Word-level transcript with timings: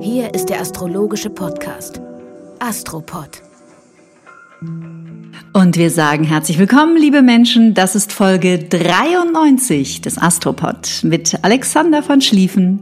Hier 0.00 0.32
ist 0.34 0.46
der 0.50 0.60
astrologische 0.60 1.30
Podcast 1.30 2.00
Astropod. 2.60 3.42
Und 5.52 5.76
wir 5.76 5.90
sagen 5.90 6.22
herzlich 6.24 6.58
willkommen, 6.58 6.96
liebe 6.96 7.22
Menschen. 7.22 7.74
Das 7.74 7.96
ist 7.96 8.12
Folge 8.12 8.58
93 8.58 10.00
des 10.02 10.18
Astropod 10.18 11.00
mit 11.02 11.38
Alexander 11.42 12.02
von 12.02 12.20
Schlieffen. 12.20 12.80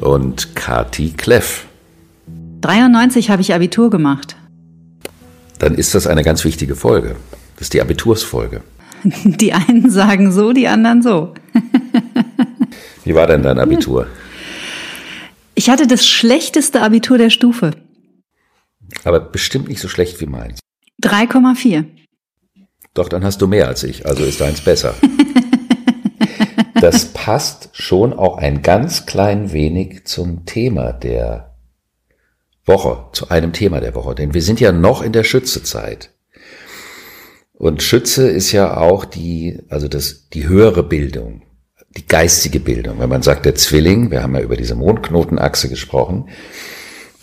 und 0.00 0.54
Kati 0.56 1.14
Kleff. 1.16 1.66
93 2.60 3.30
habe 3.30 3.40
ich 3.42 3.54
Abitur 3.54 3.88
gemacht. 3.90 4.36
Dann 5.58 5.74
ist 5.74 5.94
das 5.94 6.06
eine 6.06 6.22
ganz 6.22 6.44
wichtige 6.44 6.76
Folge. 6.76 7.16
Das 7.56 7.62
ist 7.66 7.74
die 7.74 7.80
Abitursfolge. 7.80 8.60
Die 9.24 9.54
einen 9.54 9.90
sagen 9.90 10.32
so, 10.32 10.52
die 10.52 10.68
anderen 10.68 11.00
so. 11.02 11.32
Wie 13.04 13.14
war 13.14 13.26
denn 13.26 13.42
dein 13.42 13.58
Abitur? 13.58 14.06
Ich 15.60 15.68
hatte 15.68 15.86
das 15.86 16.06
schlechteste 16.06 16.80
Abitur 16.80 17.18
der 17.18 17.28
Stufe. 17.28 17.72
Aber 19.04 19.20
bestimmt 19.20 19.68
nicht 19.68 19.82
so 19.82 19.88
schlecht 19.88 20.18
wie 20.22 20.24
meins. 20.24 20.58
3,4. 21.02 21.84
Doch, 22.94 23.10
dann 23.10 23.24
hast 23.24 23.42
du 23.42 23.46
mehr 23.46 23.68
als 23.68 23.82
ich, 23.82 24.06
also 24.06 24.24
ist 24.24 24.40
deins 24.40 24.62
besser. 24.62 24.94
Das 26.80 27.12
passt 27.12 27.68
schon 27.74 28.14
auch 28.14 28.38
ein 28.38 28.62
ganz 28.62 29.04
klein 29.04 29.52
wenig 29.52 30.06
zum 30.06 30.46
Thema 30.46 30.94
der 30.94 31.54
Woche, 32.64 33.10
zu 33.12 33.28
einem 33.28 33.52
Thema 33.52 33.80
der 33.80 33.94
Woche, 33.94 34.14
denn 34.14 34.32
wir 34.32 34.40
sind 34.40 34.60
ja 34.60 34.72
noch 34.72 35.02
in 35.02 35.12
der 35.12 35.24
Schützezeit. 35.24 36.08
Und 37.52 37.82
Schütze 37.82 38.30
ist 38.30 38.52
ja 38.52 38.78
auch 38.78 39.04
die, 39.04 39.58
also 39.68 39.88
das, 39.88 40.30
die 40.30 40.48
höhere 40.48 40.82
Bildung, 40.82 41.42
die 41.96 42.06
geistige 42.06 42.60
Bildung. 42.60 43.00
Wenn 43.00 43.08
man 43.08 43.22
sagt, 43.22 43.46
der 43.46 43.54
Zwilling, 43.54 44.10
wir 44.10 44.22
haben 44.22 44.34
ja 44.34 44.40
über 44.40 44.56
diese 44.56 44.74
Mondknotenachse 44.74 45.68
gesprochen, 45.68 46.28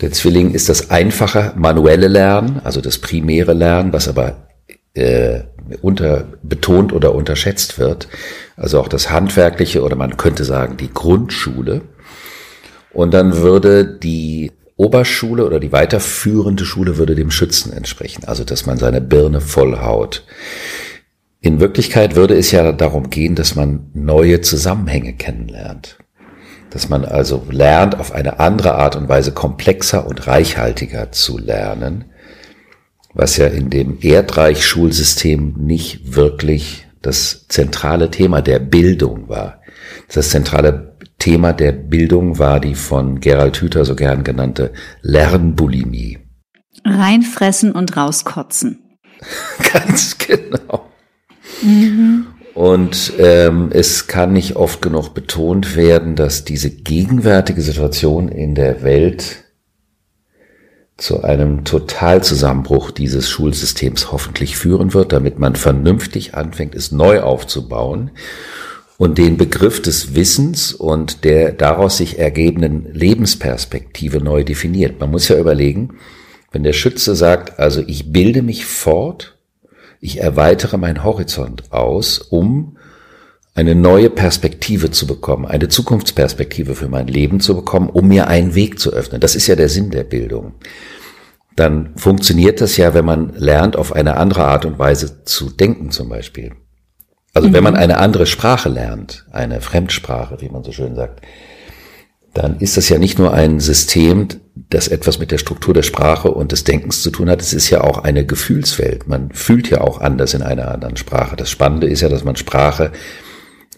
der 0.00 0.12
Zwilling 0.12 0.52
ist 0.52 0.68
das 0.68 0.90
einfache 0.90 1.54
manuelle 1.56 2.08
Lernen, 2.08 2.60
also 2.62 2.80
das 2.80 2.98
primäre 2.98 3.52
Lernen, 3.52 3.92
was 3.92 4.06
aber 4.08 4.48
äh, 4.94 5.40
unter 5.82 6.26
betont 6.42 6.92
oder 6.92 7.14
unterschätzt 7.14 7.78
wird. 7.78 8.08
Also 8.56 8.80
auch 8.80 8.88
das 8.88 9.10
handwerkliche 9.10 9.82
oder 9.82 9.96
man 9.96 10.16
könnte 10.16 10.44
sagen 10.44 10.76
die 10.76 10.92
Grundschule. 10.92 11.82
Und 12.92 13.12
dann 13.12 13.36
würde 13.38 13.84
die 13.84 14.52
Oberschule 14.76 15.44
oder 15.44 15.58
die 15.60 15.72
weiterführende 15.72 16.64
Schule 16.64 16.96
würde 16.96 17.14
dem 17.14 17.30
Schützen 17.30 17.72
entsprechen. 17.72 18.24
Also 18.24 18.44
dass 18.44 18.66
man 18.66 18.78
seine 18.78 19.00
Birne 19.00 19.40
vollhaut. 19.40 20.24
In 21.40 21.60
Wirklichkeit 21.60 22.16
würde 22.16 22.36
es 22.36 22.50
ja 22.50 22.72
darum 22.72 23.10
gehen, 23.10 23.34
dass 23.34 23.54
man 23.54 23.90
neue 23.94 24.40
Zusammenhänge 24.40 25.12
kennenlernt. 25.14 25.98
Dass 26.70 26.88
man 26.88 27.04
also 27.04 27.46
lernt, 27.50 27.98
auf 27.98 28.12
eine 28.12 28.40
andere 28.40 28.74
Art 28.74 28.96
und 28.96 29.08
Weise 29.08 29.32
komplexer 29.32 30.06
und 30.06 30.26
reichhaltiger 30.26 31.12
zu 31.12 31.38
lernen, 31.38 32.06
was 33.14 33.36
ja 33.36 33.46
in 33.46 33.70
dem 33.70 33.98
Erdreich-Schulsystem 34.00 35.54
nicht 35.56 36.14
wirklich 36.14 36.86
das 37.02 37.46
zentrale 37.48 38.10
Thema 38.10 38.42
der 38.42 38.58
Bildung 38.58 39.28
war. 39.28 39.62
Das 40.12 40.30
zentrale 40.30 40.96
Thema 41.18 41.52
der 41.52 41.72
Bildung 41.72 42.38
war 42.38 42.60
die 42.60 42.74
von 42.74 43.20
Gerald 43.20 43.56
Hüther 43.60 43.84
so 43.84 43.94
gern 43.94 44.24
genannte 44.24 44.72
Lernbulimie. 45.02 46.18
Reinfressen 46.84 47.72
und 47.72 47.96
rauskotzen. 47.96 48.98
Ganz 49.72 50.18
genau. 50.18 50.88
Und 52.54 53.12
ähm, 53.18 53.68
es 53.72 54.08
kann 54.08 54.32
nicht 54.32 54.56
oft 54.56 54.82
genug 54.82 55.14
betont 55.14 55.76
werden, 55.76 56.16
dass 56.16 56.44
diese 56.44 56.70
gegenwärtige 56.70 57.62
Situation 57.62 58.28
in 58.28 58.54
der 58.54 58.82
Welt 58.82 59.44
zu 60.96 61.22
einem 61.22 61.64
Totalzusammenbruch 61.64 62.90
dieses 62.90 63.30
Schulsystems 63.30 64.10
hoffentlich 64.10 64.56
führen 64.56 64.92
wird, 64.92 65.12
damit 65.12 65.38
man 65.38 65.54
vernünftig 65.54 66.34
anfängt, 66.34 66.74
es 66.74 66.90
neu 66.90 67.20
aufzubauen 67.20 68.10
und 68.96 69.16
den 69.16 69.36
Begriff 69.36 69.80
des 69.80 70.16
Wissens 70.16 70.72
und 70.72 71.22
der 71.22 71.52
daraus 71.52 71.98
sich 71.98 72.18
ergebenden 72.18 72.92
Lebensperspektive 72.92 74.18
neu 74.18 74.42
definiert. 74.42 74.98
Man 74.98 75.12
muss 75.12 75.28
ja 75.28 75.38
überlegen, 75.38 75.98
wenn 76.50 76.64
der 76.64 76.72
Schütze 76.72 77.14
sagt, 77.14 77.60
also 77.60 77.80
ich 77.86 78.12
bilde 78.12 78.42
mich 78.42 78.66
fort, 78.66 79.37
ich 80.00 80.20
erweitere 80.20 80.76
meinen 80.76 81.04
Horizont 81.04 81.72
aus, 81.72 82.18
um 82.18 82.76
eine 83.54 83.74
neue 83.74 84.08
Perspektive 84.08 84.92
zu 84.92 85.06
bekommen, 85.06 85.44
eine 85.44 85.68
Zukunftsperspektive 85.68 86.76
für 86.76 86.88
mein 86.88 87.08
Leben 87.08 87.40
zu 87.40 87.56
bekommen, 87.56 87.88
um 87.90 88.06
mir 88.06 88.28
einen 88.28 88.54
Weg 88.54 88.78
zu 88.78 88.92
öffnen. 88.92 89.20
Das 89.20 89.34
ist 89.34 89.48
ja 89.48 89.56
der 89.56 89.68
Sinn 89.68 89.90
der 89.90 90.04
Bildung. 90.04 90.54
Dann 91.56 91.90
funktioniert 91.96 92.60
das 92.60 92.76
ja, 92.76 92.94
wenn 92.94 93.04
man 93.04 93.34
lernt, 93.34 93.76
auf 93.76 93.92
eine 93.92 94.16
andere 94.16 94.44
Art 94.44 94.64
und 94.64 94.78
Weise 94.78 95.24
zu 95.24 95.50
denken 95.50 95.90
zum 95.90 96.08
Beispiel. 96.08 96.52
Also 97.34 97.52
wenn 97.52 97.64
man 97.64 97.74
eine 97.74 97.98
andere 97.98 98.26
Sprache 98.26 98.68
lernt, 98.68 99.26
eine 99.32 99.60
Fremdsprache, 99.60 100.40
wie 100.40 100.48
man 100.48 100.62
so 100.62 100.70
schön 100.70 100.94
sagt, 100.94 101.22
dann 102.38 102.60
ist 102.60 102.76
das 102.76 102.88
ja 102.88 102.98
nicht 102.98 103.18
nur 103.18 103.34
ein 103.34 103.58
System, 103.58 104.28
das 104.70 104.86
etwas 104.86 105.18
mit 105.18 105.32
der 105.32 105.38
Struktur 105.38 105.74
der 105.74 105.82
Sprache 105.82 106.30
und 106.30 106.52
des 106.52 106.62
Denkens 106.62 107.02
zu 107.02 107.10
tun 107.10 107.28
hat, 107.28 107.42
es 107.42 107.52
ist 107.52 107.68
ja 107.68 107.82
auch 107.82 107.98
eine 107.98 108.24
Gefühlswelt. 108.24 109.08
Man 109.08 109.32
fühlt 109.32 109.70
ja 109.70 109.80
auch 109.80 110.00
anders 110.00 110.34
in 110.34 110.42
einer 110.42 110.70
anderen 110.70 110.96
Sprache. 110.96 111.34
Das 111.34 111.50
Spannende 111.50 111.88
ist 111.88 112.00
ja, 112.00 112.08
dass 112.08 112.22
man 112.22 112.36
Sprache 112.36 112.92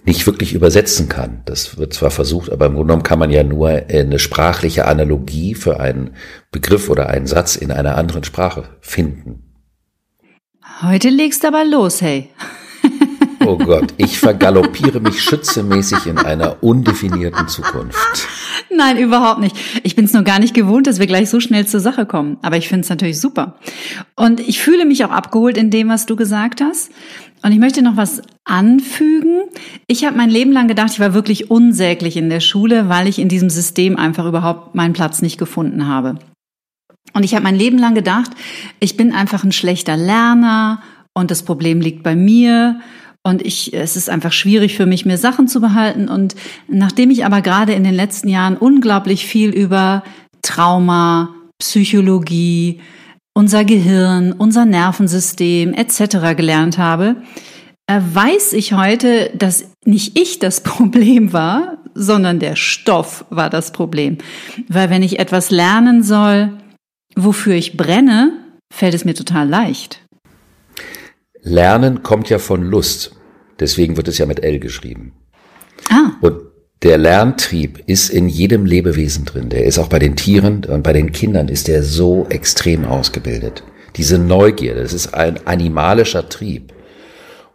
nicht 0.05 0.27
wirklich 0.27 0.53
übersetzen 0.53 1.09
kann. 1.09 1.41
Das 1.47 1.79
wird 1.79 1.95
zwar 1.95 2.11
versucht, 2.11 2.53
aber 2.53 2.67
im 2.67 2.73
Grunde 2.73 2.89
genommen 2.89 3.03
kann 3.03 3.19
man 3.19 3.31
ja 3.31 3.45
nur 3.45 3.69
eine 3.69 4.19
sprachliche 4.19 4.87
Analogie 4.87 5.55
für 5.55 5.81
einen 5.81 6.11
Begriff 6.51 6.91
oder 6.91 7.09
einen 7.09 7.27
Satz 7.27 7.57
in 7.57 7.71
einer 7.71 7.97
anderen 7.97 8.25
Sprache 8.25 8.65
finden. 8.81 9.43
Heute 10.83 11.09
legst 11.09 11.45
du 11.45 11.49
aber 11.49 11.65
los, 11.65 12.03
hey. 12.03 12.29
Oh 13.45 13.57
Gott, 13.57 13.95
ich 13.97 14.19
vergaloppiere 14.19 15.01
mich 15.01 15.23
schützemäßig 15.23 16.07
in 16.07 16.19
einer 16.19 16.63
undefinierten 16.63 17.49
Zukunft. 17.49 18.29
Nein, 18.75 18.99
überhaupt 18.99 19.41
nicht. 19.41 19.57
Ich 19.83 19.97
bin 19.97 20.05
es 20.05 20.13
nur 20.13 20.23
gar 20.23 20.39
nicht 20.39 20.55
gewohnt, 20.55 20.87
dass 20.87 20.99
wir 20.99 21.07
gleich 21.07 21.31
so 21.31 21.41
schnell 21.41 21.67
zur 21.67 21.81
Sache 21.81 22.07
kommen. 22.07 22.37
Aber 22.43 22.57
ich 22.57 22.69
finde 22.69 22.83
es 22.83 22.91
natürlich 22.91 23.21
super. 23.21 23.57
Und 24.15 24.41
ich 24.41 24.61
fühle 24.61 24.85
mich 24.85 25.05
auch 25.05 25.11
abgeholt 25.11 25.57
in 25.57 25.71
dem, 25.71 25.89
was 25.89 26.07
du 26.07 26.17
gesagt 26.17 26.61
hast. 26.61 26.91
Und 27.43 27.53
ich 27.53 27.59
möchte 27.59 27.83
noch 27.83 27.97
was 27.97 28.21
anfügen. 28.45 29.45
Ich 29.87 30.05
habe 30.05 30.17
mein 30.17 30.31
Leben 30.31 30.53
lang 30.53 30.69
gedacht, 30.69 30.91
ich 30.93 31.01
war 31.01 31.15
wirklich 31.15 31.51
unsäglich 31.51 32.17
in 32.17 32.29
der 32.29 32.41
Schule, 32.41 32.89
weil 32.89 33.09
ich 33.09 33.19
in 33.19 33.29
diesem 33.29 33.49
System 33.49 33.97
einfach 33.97 34.27
überhaupt 34.27 34.75
meinen 34.75 34.93
Platz 34.93 35.23
nicht 35.23 35.39
gefunden 35.39 35.87
habe. 35.87 36.19
Und 37.15 37.25
ich 37.25 37.35
habe 37.35 37.45
mein 37.45 37.57
Leben 37.57 37.79
lang 37.79 37.95
gedacht, 37.95 38.31
ich 38.79 38.97
bin 38.97 39.13
einfach 39.13 39.43
ein 39.45 39.53
schlechter 39.53 39.97
Lerner 39.97 40.83
und 41.15 41.31
das 41.31 41.43
Problem 41.43 41.81
liegt 41.81 42.03
bei 42.03 42.15
mir 42.15 42.81
und 43.23 43.43
ich, 43.43 43.75
es 43.75 43.97
ist 43.97 44.09
einfach 44.09 44.33
schwierig 44.33 44.77
für 44.77 44.87
mich, 44.87 45.05
mir 45.05 45.19
Sachen 45.19 45.47
zu 45.47 45.61
behalten. 45.61 46.09
Und 46.09 46.35
nachdem 46.69 47.11
ich 47.11 47.25
aber 47.25 47.43
gerade 47.43 47.75
in 47.75 47.85
den 47.85 47.95
letzten 47.95 48.29
Jahren 48.29 48.57
unglaublich 48.57 49.27
viel 49.27 49.51
über 49.51 50.03
Trauma, 50.43 51.35
Psychologie, 51.59 52.81
unser 53.35 53.65
Gehirn, 53.65 54.33
unser 54.33 54.65
Nervensystem 54.65 55.75
etc. 55.75 56.35
gelernt 56.35 56.79
habe, 56.79 57.17
äh, 57.87 58.01
weiß 58.01 58.55
ich 58.55 58.73
heute, 58.73 59.31
dass 59.35 59.71
nicht 59.85 60.19
ich 60.19 60.39
das 60.39 60.61
Problem 60.63 61.33
war, 61.33 61.79
sondern 61.95 62.39
der 62.39 62.57
Stoff 62.57 63.27
war 63.29 63.51
das 63.51 63.73
Problem. 63.73 64.17
Weil 64.69 64.89
wenn 64.89 65.03
ich 65.03 65.19
etwas 65.19 65.51
lernen 65.51 66.03
soll, 66.03 66.53
wofür 67.17 67.55
ich 67.55 67.77
brenne, 67.77 68.33
fällt 68.73 68.95
es 68.95 69.05
mir 69.05 69.15
total 69.15 69.49
leicht. 69.49 70.01
Lernen 71.43 72.03
kommt 72.03 72.29
ja 72.31 72.39
von 72.39 72.63
Lust. 72.63 73.13
Deswegen 73.59 73.97
wird 73.97 74.09
es 74.09 74.19
ja 74.19 74.27
mit 74.27 74.43
L 74.43 74.59
geschrieben. 74.59 75.13
Ah, 75.91 76.13
Und 76.21 76.41
der 76.83 76.97
Lerntrieb 76.97 77.83
ist 77.87 78.09
in 78.09 78.29
jedem 78.29 78.65
Lebewesen 78.65 79.27
drin. 79.27 79.51
Der 79.51 79.65
ist 79.65 79.79
auch 79.79 79.89
bei 79.89 79.99
den 79.99 80.17
Tieren 80.17 80.65
und 80.65 80.83
bei 80.83 80.95
den 80.95 81.13
Kindern 81.13 81.49
ist 81.49 81.69
der 81.69 81.83
so 81.83 82.27
extrem 82.31 82.87
ausgebildet. 82.87 83.63
Diese 83.97 84.19
Neugier, 84.19 84.75
das 84.75 84.93
ist 84.93 85.15
ein 85.15 85.47
animalischer 85.47 86.29
Trieb. 86.29 86.73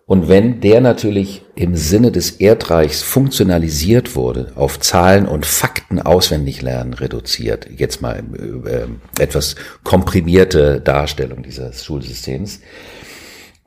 Und 0.08 0.28
wenn 0.28 0.60
der 0.62 0.82
natürlich 0.82 1.44
im 1.56 1.76
Sinne 1.76 2.12
des 2.12 2.32
Erdreichs 2.32 3.02
funktionalisiert 3.02 4.16
wurde, 4.16 4.52
auf 4.54 4.80
Zahlen 4.80 5.28
und 5.28 5.48
Fakten 5.48 6.00
auswendig 6.00 6.62
lernen 6.62 6.94
reduziert, 6.94 7.68
jetzt 7.76 8.04
mal 8.04 8.20
äh, 8.20 9.22
etwas 9.22 9.56
komprimierte 9.84 10.80
Darstellung 10.82 11.42
dieses 11.42 11.84
Schulsystems, 11.84 12.60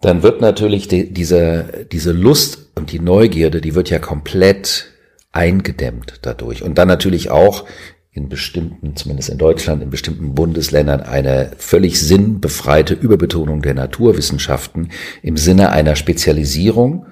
dann 0.00 0.22
wird 0.22 0.40
natürlich 0.40 0.88
die, 0.88 1.12
diese, 1.12 1.86
diese 1.90 2.12
Lust 2.12 2.70
und 2.76 2.92
die 2.92 3.00
Neugierde, 3.00 3.60
die 3.60 3.74
wird 3.74 3.90
ja 3.90 3.98
komplett 3.98 4.92
eingedämmt 5.32 6.20
dadurch. 6.22 6.62
Und 6.62 6.78
dann 6.78 6.88
natürlich 6.88 7.30
auch 7.30 7.64
in 8.12 8.28
bestimmten, 8.28 8.96
zumindest 8.96 9.28
in 9.28 9.38
Deutschland, 9.38 9.82
in 9.82 9.90
bestimmten 9.90 10.34
Bundesländern 10.34 11.00
eine 11.00 11.52
völlig 11.58 12.00
sinnbefreite 12.00 12.94
Überbetonung 12.94 13.62
der 13.62 13.74
Naturwissenschaften 13.74 14.90
im 15.22 15.36
Sinne 15.36 15.70
einer 15.70 15.94
Spezialisierung 15.94 17.06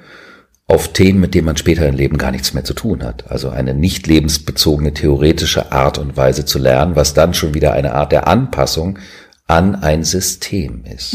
auf 0.69 0.93
Themen, 0.93 1.21
mit 1.21 1.35
denen 1.35 1.47
man 1.47 1.57
später 1.57 1.89
im 1.89 1.95
Leben 1.95 2.19
gar 2.19 2.33
nichts 2.33 2.53
mehr 2.53 2.65
zu 2.65 2.75
tun 2.75 3.05
hat. 3.05 3.31
Also 3.31 3.51
eine 3.51 3.73
nicht 3.73 4.09
lebensbezogene 4.09 4.95
theoretische 4.95 5.71
Art 5.71 5.99
und 5.99 6.17
Weise 6.17 6.45
zu 6.45 6.59
lernen, 6.59 6.97
was 6.97 7.15
dann 7.15 7.35
schon 7.35 7.55
wieder 7.55 7.73
eine 7.73 7.95
Art 7.95 8.11
der 8.11 8.27
Anpassung 8.27 8.99
an 9.47 9.77
ein 9.77 10.03
System 10.03 10.85
ist. 10.85 11.13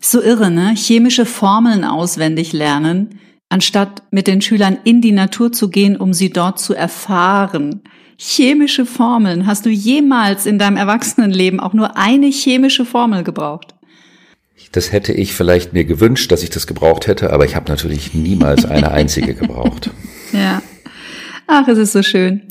So 0.00 0.22
irre, 0.22 0.50
ne? 0.50 0.74
Chemische 0.76 1.26
Formeln 1.26 1.84
auswendig 1.84 2.52
lernen, 2.52 3.20
anstatt 3.48 4.02
mit 4.10 4.26
den 4.26 4.40
Schülern 4.40 4.78
in 4.84 5.00
die 5.00 5.12
Natur 5.12 5.52
zu 5.52 5.70
gehen, 5.70 5.96
um 5.96 6.12
sie 6.12 6.30
dort 6.30 6.58
zu 6.58 6.74
erfahren 6.74 7.82
chemische 8.18 8.84
Formeln. 8.84 9.46
Hast 9.46 9.64
du 9.64 9.70
jemals 9.70 10.44
in 10.44 10.58
deinem 10.58 10.76
Erwachsenenleben 10.76 11.60
auch 11.60 11.72
nur 11.72 11.96
eine 11.96 12.26
chemische 12.26 12.84
Formel 12.84 13.22
gebraucht? 13.22 13.74
Das 14.72 14.92
hätte 14.92 15.12
ich 15.12 15.32
vielleicht 15.32 15.72
mir 15.72 15.84
gewünscht, 15.84 16.30
dass 16.30 16.42
ich 16.42 16.50
das 16.50 16.66
gebraucht 16.66 17.06
hätte, 17.06 17.32
aber 17.32 17.44
ich 17.46 17.56
habe 17.56 17.70
natürlich 17.70 18.12
niemals 18.12 18.66
eine 18.66 18.90
einzige 18.90 19.34
gebraucht. 19.34 19.90
Ja. 20.30 20.60
Ach, 21.46 21.66
es 21.68 21.78
ist 21.78 21.92
so 21.92 22.02
schön. 22.02 22.42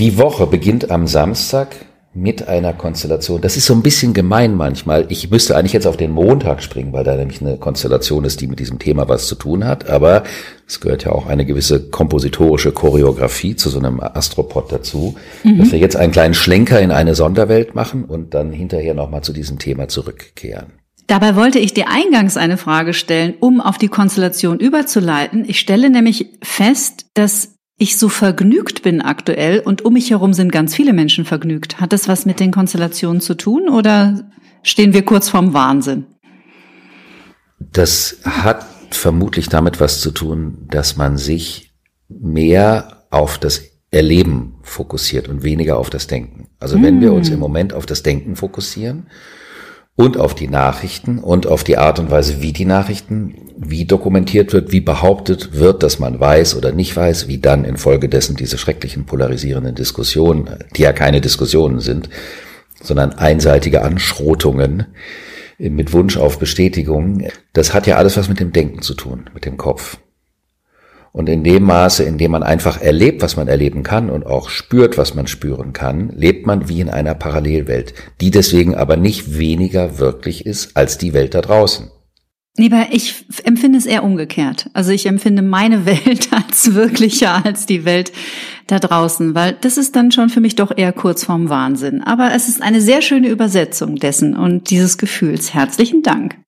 Die 0.00 0.18
Woche 0.18 0.48
beginnt 0.48 0.90
am 0.90 1.06
Samstag 1.06 1.76
mit 2.14 2.46
einer 2.46 2.72
Konstellation. 2.72 3.40
Das 3.40 3.56
ist 3.56 3.66
so 3.66 3.74
ein 3.74 3.82
bisschen 3.82 4.14
gemein 4.14 4.54
manchmal. 4.54 5.06
Ich 5.08 5.30
müsste 5.30 5.56
eigentlich 5.56 5.72
jetzt 5.72 5.86
auf 5.86 5.96
den 5.96 6.12
Montag 6.12 6.62
springen, 6.62 6.92
weil 6.92 7.02
da 7.02 7.16
nämlich 7.16 7.40
eine 7.40 7.56
Konstellation 7.56 8.24
ist, 8.24 8.40
die 8.40 8.46
mit 8.46 8.60
diesem 8.60 8.78
Thema 8.78 9.08
was 9.08 9.26
zu 9.26 9.34
tun 9.34 9.66
hat. 9.66 9.90
Aber 9.90 10.22
es 10.66 10.80
gehört 10.80 11.04
ja 11.04 11.12
auch 11.12 11.26
eine 11.26 11.44
gewisse 11.44 11.90
kompositorische 11.90 12.70
Choreografie 12.70 13.56
zu 13.56 13.68
so 13.68 13.78
einem 13.78 14.00
Astropod 14.00 14.70
dazu, 14.70 15.16
mhm. 15.42 15.58
dass 15.58 15.72
wir 15.72 15.78
jetzt 15.80 15.96
einen 15.96 16.12
kleinen 16.12 16.34
Schlenker 16.34 16.80
in 16.80 16.92
eine 16.92 17.16
Sonderwelt 17.16 17.74
machen 17.74 18.04
und 18.04 18.32
dann 18.32 18.52
hinterher 18.52 18.94
nochmal 18.94 19.22
zu 19.22 19.32
diesem 19.32 19.58
Thema 19.58 19.88
zurückkehren. 19.88 20.74
Dabei 21.06 21.36
wollte 21.36 21.58
ich 21.58 21.74
dir 21.74 21.88
eingangs 21.88 22.36
eine 22.36 22.56
Frage 22.56 22.94
stellen, 22.94 23.34
um 23.40 23.60
auf 23.60 23.76
die 23.76 23.88
Konstellation 23.88 24.58
überzuleiten. 24.58 25.44
Ich 25.46 25.58
stelle 25.58 25.90
nämlich 25.90 26.30
fest, 26.42 27.06
dass 27.12 27.53
ich 27.76 27.98
so 27.98 28.08
vergnügt 28.08 28.82
bin 28.82 29.00
aktuell 29.00 29.60
und 29.60 29.84
um 29.84 29.94
mich 29.94 30.10
herum 30.10 30.32
sind 30.32 30.52
ganz 30.52 30.74
viele 30.74 30.92
Menschen 30.92 31.24
vergnügt. 31.24 31.80
Hat 31.80 31.92
das 31.92 32.08
was 32.08 32.26
mit 32.26 32.40
den 32.40 32.52
Konstellationen 32.52 33.20
zu 33.20 33.34
tun 33.34 33.68
oder 33.68 34.30
stehen 34.62 34.92
wir 34.92 35.04
kurz 35.04 35.28
vorm 35.28 35.54
Wahnsinn? 35.54 36.06
Das 37.58 38.18
hat 38.24 38.64
vermutlich 38.90 39.48
damit 39.48 39.80
was 39.80 40.00
zu 40.00 40.12
tun, 40.12 40.66
dass 40.70 40.96
man 40.96 41.16
sich 41.16 41.72
mehr 42.08 43.06
auf 43.10 43.38
das 43.38 43.62
Erleben 43.90 44.56
fokussiert 44.62 45.28
und 45.28 45.42
weniger 45.42 45.78
auf 45.78 45.90
das 45.90 46.06
Denken. 46.06 46.48
Also 46.58 46.80
wenn 46.82 47.00
wir 47.00 47.12
uns 47.12 47.28
hm. 47.28 47.34
im 47.34 47.40
Moment 47.40 47.72
auf 47.72 47.86
das 47.86 48.02
Denken 48.02 48.36
fokussieren, 48.36 49.06
und 49.96 50.16
auf 50.18 50.34
die 50.34 50.48
Nachrichten 50.48 51.18
und 51.18 51.46
auf 51.46 51.62
die 51.62 51.78
Art 51.78 51.98
und 51.98 52.10
Weise, 52.10 52.42
wie 52.42 52.52
die 52.52 52.64
Nachrichten, 52.64 53.52
wie 53.56 53.84
dokumentiert 53.84 54.52
wird, 54.52 54.72
wie 54.72 54.80
behauptet 54.80 55.56
wird, 55.56 55.82
dass 55.82 56.00
man 56.00 56.18
weiß 56.18 56.56
oder 56.56 56.72
nicht 56.72 56.96
weiß, 56.96 57.28
wie 57.28 57.38
dann 57.38 57.64
infolgedessen 57.64 58.34
diese 58.34 58.58
schrecklichen 58.58 59.06
polarisierenden 59.06 59.74
Diskussionen, 59.74 60.50
die 60.76 60.82
ja 60.82 60.92
keine 60.92 61.20
Diskussionen 61.20 61.78
sind, 61.78 62.08
sondern 62.82 63.12
einseitige 63.12 63.82
Anschrotungen 63.82 64.86
mit 65.58 65.92
Wunsch 65.92 66.16
auf 66.16 66.40
Bestätigung, 66.40 67.28
das 67.52 67.72
hat 67.72 67.86
ja 67.86 67.96
alles 67.96 68.16
was 68.16 68.28
mit 68.28 68.40
dem 68.40 68.52
Denken 68.52 68.82
zu 68.82 68.94
tun, 68.94 69.30
mit 69.32 69.44
dem 69.44 69.56
Kopf. 69.56 69.98
Und 71.16 71.28
in 71.28 71.44
dem 71.44 71.62
Maße, 71.62 72.02
in 72.02 72.18
dem 72.18 72.32
man 72.32 72.42
einfach 72.42 72.80
erlebt, 72.80 73.22
was 73.22 73.36
man 73.36 73.46
erleben 73.46 73.84
kann 73.84 74.10
und 74.10 74.26
auch 74.26 74.48
spürt, 74.48 74.98
was 74.98 75.14
man 75.14 75.28
spüren 75.28 75.72
kann, 75.72 76.08
lebt 76.08 76.44
man 76.44 76.68
wie 76.68 76.80
in 76.80 76.90
einer 76.90 77.14
Parallelwelt, 77.14 77.94
die 78.20 78.32
deswegen 78.32 78.74
aber 78.74 78.96
nicht 78.96 79.38
weniger 79.38 80.00
wirklich 80.00 80.44
ist 80.44 80.76
als 80.76 80.98
die 80.98 81.12
Welt 81.12 81.36
da 81.36 81.40
draußen. 81.40 81.88
Lieber, 82.56 82.88
ich 82.90 83.26
empfinde 83.44 83.78
es 83.78 83.86
eher 83.86 84.02
umgekehrt. 84.02 84.68
Also 84.74 84.90
ich 84.90 85.06
empfinde 85.06 85.42
meine 85.42 85.86
Welt 85.86 86.30
als 86.32 86.74
wirklicher 86.74 87.46
als 87.46 87.64
die 87.64 87.84
Welt 87.84 88.10
da 88.66 88.80
draußen, 88.80 89.36
weil 89.36 89.56
das 89.60 89.78
ist 89.78 89.94
dann 89.94 90.10
schon 90.10 90.30
für 90.30 90.40
mich 90.40 90.56
doch 90.56 90.76
eher 90.76 90.92
kurz 90.92 91.22
vorm 91.22 91.48
Wahnsinn. 91.48 92.02
Aber 92.02 92.32
es 92.34 92.48
ist 92.48 92.60
eine 92.60 92.80
sehr 92.80 93.02
schöne 93.02 93.28
Übersetzung 93.28 93.94
dessen 93.94 94.36
und 94.36 94.68
dieses 94.68 94.98
Gefühls. 94.98 95.54
Herzlichen 95.54 96.02
Dank. 96.02 96.38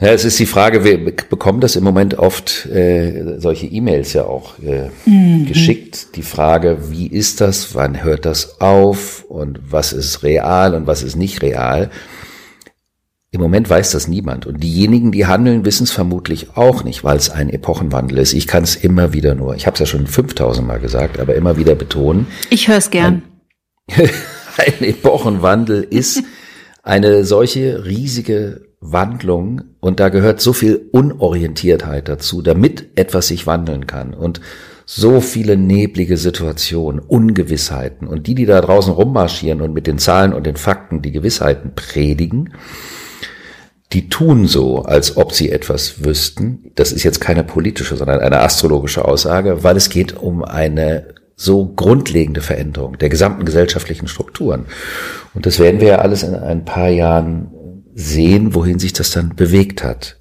Ja, 0.03 0.09
es 0.09 0.25
ist 0.25 0.37
die 0.41 0.47
Frage, 0.47 0.83
wir 0.83 0.99
bekommen 1.05 1.61
das 1.61 1.77
im 1.77 1.85
Moment 1.85 2.19
oft, 2.19 2.67
äh, 2.67 3.39
solche 3.39 3.69
E-Mails 3.69 4.13
ja 4.15 4.25
auch 4.25 4.59
äh, 4.59 4.91
mhm. 5.09 5.47
geschickt. 5.47 6.17
Die 6.17 6.25
Frage, 6.25 6.91
wie 6.91 7.07
ist 7.07 7.41
das, 7.41 7.77
wann 7.77 8.03
hört 8.03 8.25
das 8.25 8.61
auf 8.61 9.25
und 9.29 9.61
was 9.71 9.93
ist 9.93 10.25
real 10.25 10.75
und 10.75 10.89
was 10.89 11.05
ist 11.05 11.15
nicht 11.15 11.41
real. 11.41 11.89
Im 13.31 13.41
Moment 13.41 13.71
weiß 13.71 13.93
das 13.93 14.09
niemand. 14.09 14.45
Und 14.45 14.65
diejenigen, 14.65 15.13
die 15.13 15.27
handeln, 15.27 15.65
wissen 15.65 15.85
es 15.85 15.93
vermutlich 15.93 16.57
auch 16.57 16.83
nicht, 16.83 17.05
weil 17.05 17.17
es 17.17 17.31
ein 17.31 17.49
Epochenwandel 17.49 18.19
ist. 18.19 18.33
Ich 18.33 18.49
kann 18.49 18.65
es 18.65 18.75
immer 18.75 19.13
wieder 19.13 19.37
nur, 19.37 19.55
ich 19.55 19.69
habe 19.69 19.75
es 19.75 19.81
ja 19.81 19.87
schon 19.87 20.09
5000 20.09 20.67
Mal 20.67 20.81
gesagt, 20.81 21.21
aber 21.21 21.37
immer 21.37 21.57
wieder 21.57 21.77
betonen. 21.77 22.27
Ich 22.51 22.67
höre 22.67 22.79
es 22.79 22.91
gern. 22.91 23.23
Ein, 23.87 24.11
ein 24.57 24.83
Epochenwandel 24.83 25.87
ist 25.89 26.25
eine 26.83 27.25
solche 27.25 27.85
riesige 27.85 28.72
Wandlung 28.83 29.63
und 29.81 30.01
da 30.01 30.09
gehört 30.09 30.41
so 30.41 30.53
viel 30.53 30.89
Unorientiertheit 30.91 32.09
dazu, 32.09 32.43
damit 32.43 32.89
etwas 32.97 33.29
sich 33.29 33.47
wandeln 33.47 33.87
kann 33.87 34.13
und 34.13 34.41
so 34.85 35.21
viele 35.21 35.57
neblige 35.57 36.17
Situationen, 36.17 37.01
Ungewissheiten 37.01 38.09
und 38.09 38.27
die, 38.27 38.35
die 38.35 38.45
da 38.45 38.61
draußen 38.61 38.93
rummarschieren 38.93 39.63
und 39.63 39.73
mit 39.73 39.87
den 39.87 39.99
Zahlen 39.99 40.33
und 40.33 40.45
den 40.45 40.57
Fakten 40.57 41.01
die 41.01 41.13
Gewissheiten 41.13 41.73
predigen, 41.77 42.55
die 43.93 44.09
tun 44.09 44.49
so, 44.49 44.83
als 44.83 45.17
ob 45.17 45.33
sie 45.33 45.51
etwas 45.51 46.05
wüssten. 46.05 46.73
Das 46.75 46.93
ist 46.93 47.05
jetzt 47.05 47.21
keine 47.21 47.45
politische, 47.45 47.97
sondern 47.97 48.19
eine 48.19 48.41
astrologische 48.41 49.05
Aussage, 49.05 49.63
weil 49.63 49.77
es 49.77 49.91
geht 49.91 50.17
um 50.17 50.43
eine 50.43 51.15
so 51.37 51.67
grundlegende 51.67 52.41
Veränderung 52.41 52.99
der 52.99 53.09
gesamten 53.09 53.45
gesellschaftlichen 53.45 54.09
Strukturen. 54.09 54.67
Und 55.35 55.47
das 55.47 55.59
werden 55.59 55.81
wir 55.81 55.89
ja 55.89 55.99
alles 55.99 56.23
in 56.23 56.35
ein 56.35 56.65
paar 56.65 56.89
Jahren 56.89 57.51
sehen, 57.95 58.55
wohin 58.55 58.79
sich 58.79 58.93
das 58.93 59.11
dann 59.11 59.35
bewegt 59.37 59.83
hat. 59.83 60.17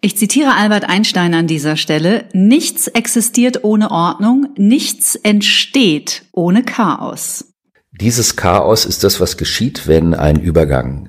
Ich 0.00 0.18
zitiere 0.18 0.54
Albert 0.54 0.84
Einstein 0.84 1.32
an 1.32 1.46
dieser 1.46 1.76
Stelle. 1.76 2.28
Nichts 2.34 2.88
existiert 2.88 3.64
ohne 3.64 3.90
Ordnung, 3.90 4.48
nichts 4.56 5.16
entsteht 5.16 6.26
ohne 6.32 6.62
Chaos. 6.62 7.54
Dieses 7.90 8.36
Chaos 8.36 8.84
ist 8.84 9.02
das, 9.02 9.20
was 9.20 9.36
geschieht, 9.36 9.86
wenn 9.86 10.14
ein 10.14 10.40
Übergang 10.40 11.08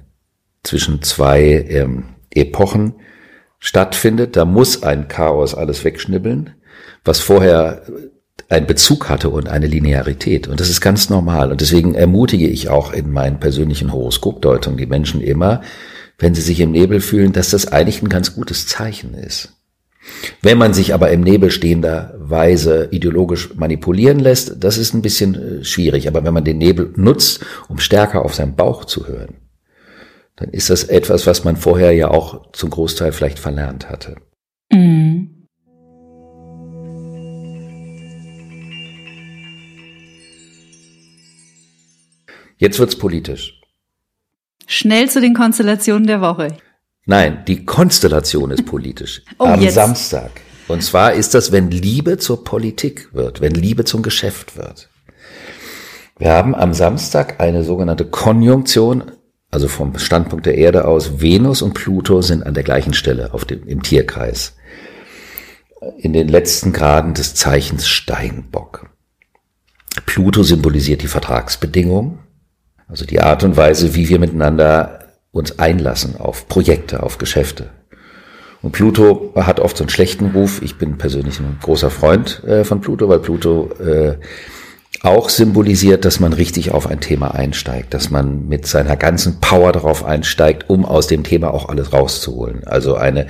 zwischen 0.64 1.02
zwei 1.02 1.66
ähm, 1.68 2.16
Epochen 2.30 2.94
stattfindet. 3.60 4.36
Da 4.36 4.46
muss 4.46 4.84
ein 4.84 5.08
Chaos 5.08 5.56
alles 5.56 5.84
wegschnibbeln, 5.84 6.56
was 7.04 7.20
vorher 7.20 7.86
einen 8.50 8.68
Bezug 8.68 9.10
hatte 9.10 9.30
und 9.30 9.50
eine 9.50 9.68
Linearität. 9.68 10.48
Und 10.48 10.60
das 10.60 10.70
ist 10.70 10.82
ganz 10.82 11.10
normal. 11.10 11.52
Und 11.52 11.62
deswegen 11.62 11.96
ermutige 11.96 12.48
ich 12.48 12.70
auch 12.70 12.94
in 12.94 13.12
meinen 13.12 13.40
persönlichen 13.40 13.92
Horoskopdeutungen 13.92 14.78
die 14.78 14.86
Menschen 14.86 15.22
immer, 15.22 15.62
wenn 16.18 16.36
sie 16.36 16.42
sich 16.42 16.60
im 16.60 16.72
Nebel 16.72 17.02
fühlen, 17.02 17.34
dass 17.34 17.50
das 17.50 17.68
eigentlich 17.68 18.02
ein 18.02 18.10
ganz 18.10 18.36
gutes 18.36 18.68
Zeichen 18.68 19.14
ist. 19.14 19.54
Wenn 20.42 20.58
man 20.60 20.74
sich 20.74 20.94
aber 20.94 21.10
im 21.10 21.22
Nebel 21.22 21.50
stehender 21.50 22.14
Weise 22.18 22.90
ideologisch 22.92 23.56
manipulieren 23.56 24.20
lässt, 24.20 24.64
das 24.64 24.78
ist 24.78 24.94
ein 24.94 25.02
bisschen 25.02 25.36
äh, 25.62 25.64
schwierig. 25.64 26.08
Aber 26.08 26.24
wenn 26.24 26.34
man 26.34 26.44
den 26.44 26.60
Nebel 26.60 26.94
nutzt, 26.96 27.44
um 27.68 27.80
stärker 27.80 28.24
auf 28.24 28.36
seinen 28.36 28.56
Bauch 28.56 28.86
zu 28.86 29.08
hören, 29.08 29.36
dann 30.36 30.50
ist 30.50 30.70
das 30.70 30.84
etwas, 30.84 31.26
was 31.26 31.44
man 31.44 31.56
vorher 31.56 31.92
ja 31.94 32.10
auch 32.10 32.52
zum 32.52 32.70
Großteil 32.70 33.12
vielleicht 33.12 33.40
verlernt 33.40 33.90
hatte. 33.90 34.18
Jetzt 42.58 42.80
wird's 42.80 42.98
politisch. 42.98 43.62
Schnell 44.68 45.10
zu 45.10 45.22
den 45.22 45.34
Konstellationen 45.34 46.08
der 46.08 46.22
Woche. 46.22 46.58
Nein, 47.06 47.44
die 47.48 47.66
Konstellation 47.66 48.52
ist 48.52 48.66
politisch. 48.66 49.22
oh, 49.38 49.46
Am 49.46 49.62
jetzt. 49.62 49.76
Samstag. 49.76 50.32
Und 50.68 50.82
zwar 50.82 51.14
ist 51.14 51.34
das, 51.34 51.52
wenn 51.52 51.70
Liebe 51.70 52.18
zur 52.18 52.44
Politik 52.44 53.14
wird, 53.14 53.42
wenn 53.42 53.54
Liebe 53.54 53.86
zum 53.86 54.02
Geschäft 54.02 54.58
wird. 54.58 54.90
Wir 56.18 56.32
haben 56.32 56.56
am 56.56 56.74
Samstag 56.74 57.40
eine 57.40 57.64
sogenannte 57.64 58.06
Konjunktion, 58.06 59.12
also 59.52 59.68
vom 59.68 59.98
Standpunkt 60.00 60.46
der 60.46 60.58
Erde 60.58 60.86
aus, 60.86 61.22
Venus 61.22 61.62
und 61.62 61.74
Pluto 61.74 62.22
sind 62.22 62.44
an 62.44 62.54
der 62.54 62.64
gleichen 62.64 62.94
Stelle 62.94 63.34
auf 63.34 63.46
dem, 63.46 63.68
im 63.68 63.84
Tierkreis. 63.84 64.56
In 65.98 66.14
den 66.14 66.28
letzten 66.28 66.74
Graden 66.74 67.14
des 67.14 67.36
Zeichens 67.36 67.88
Steinbock. 67.88 68.90
Pluto 70.06 70.42
symbolisiert 70.42 71.04
die 71.04 71.08
Vertragsbedingungen, 71.08 72.20
also 72.88 73.06
die 73.06 73.22
Art 73.22 73.44
und 73.44 73.58
Weise, 73.58 73.96
wie 73.96 74.10
wir 74.10 74.20
miteinander 74.20 75.00
uns 75.32 75.60
einlassen 75.60 76.16
auf 76.18 76.48
Projekte, 76.48 77.04
auf 77.04 77.18
Geschäfte. 77.18 77.70
Und 78.62 78.72
Pluto 78.72 79.34
hat 79.36 79.60
oft 79.60 79.78
so 79.78 79.84
einen 79.84 79.90
schlechten 79.90 80.32
Ruf. 80.32 80.62
Ich 80.64 80.78
bin 80.78 80.98
persönlich 80.98 81.40
ein 81.40 81.58
großer 81.62 81.92
Freund 81.92 82.44
äh, 82.46 82.64
von 82.64 82.82
Pluto, 82.82 83.08
weil 83.10 83.20
Pluto 83.20 83.70
äh, 83.80 84.18
auch 85.02 85.30
symbolisiert, 85.30 86.06
dass 86.06 86.20
man 86.20 86.34
richtig 86.34 86.72
auf 86.72 86.88
ein 86.88 87.00
Thema 87.00 87.36
einsteigt, 87.36 87.94
dass 87.94 88.10
man 88.10 88.48
mit 88.48 88.66
seiner 88.66 88.96
ganzen 88.96 89.40
Power 89.40 89.72
darauf 89.72 90.04
einsteigt, 90.04 90.70
um 90.70 90.86
aus 90.86 91.08
dem 91.08 91.24
Thema 91.24 91.54
auch 91.54 91.70
alles 91.70 91.94
rauszuholen. 91.94 92.64
Also 92.66 92.96
eine, 92.96 93.28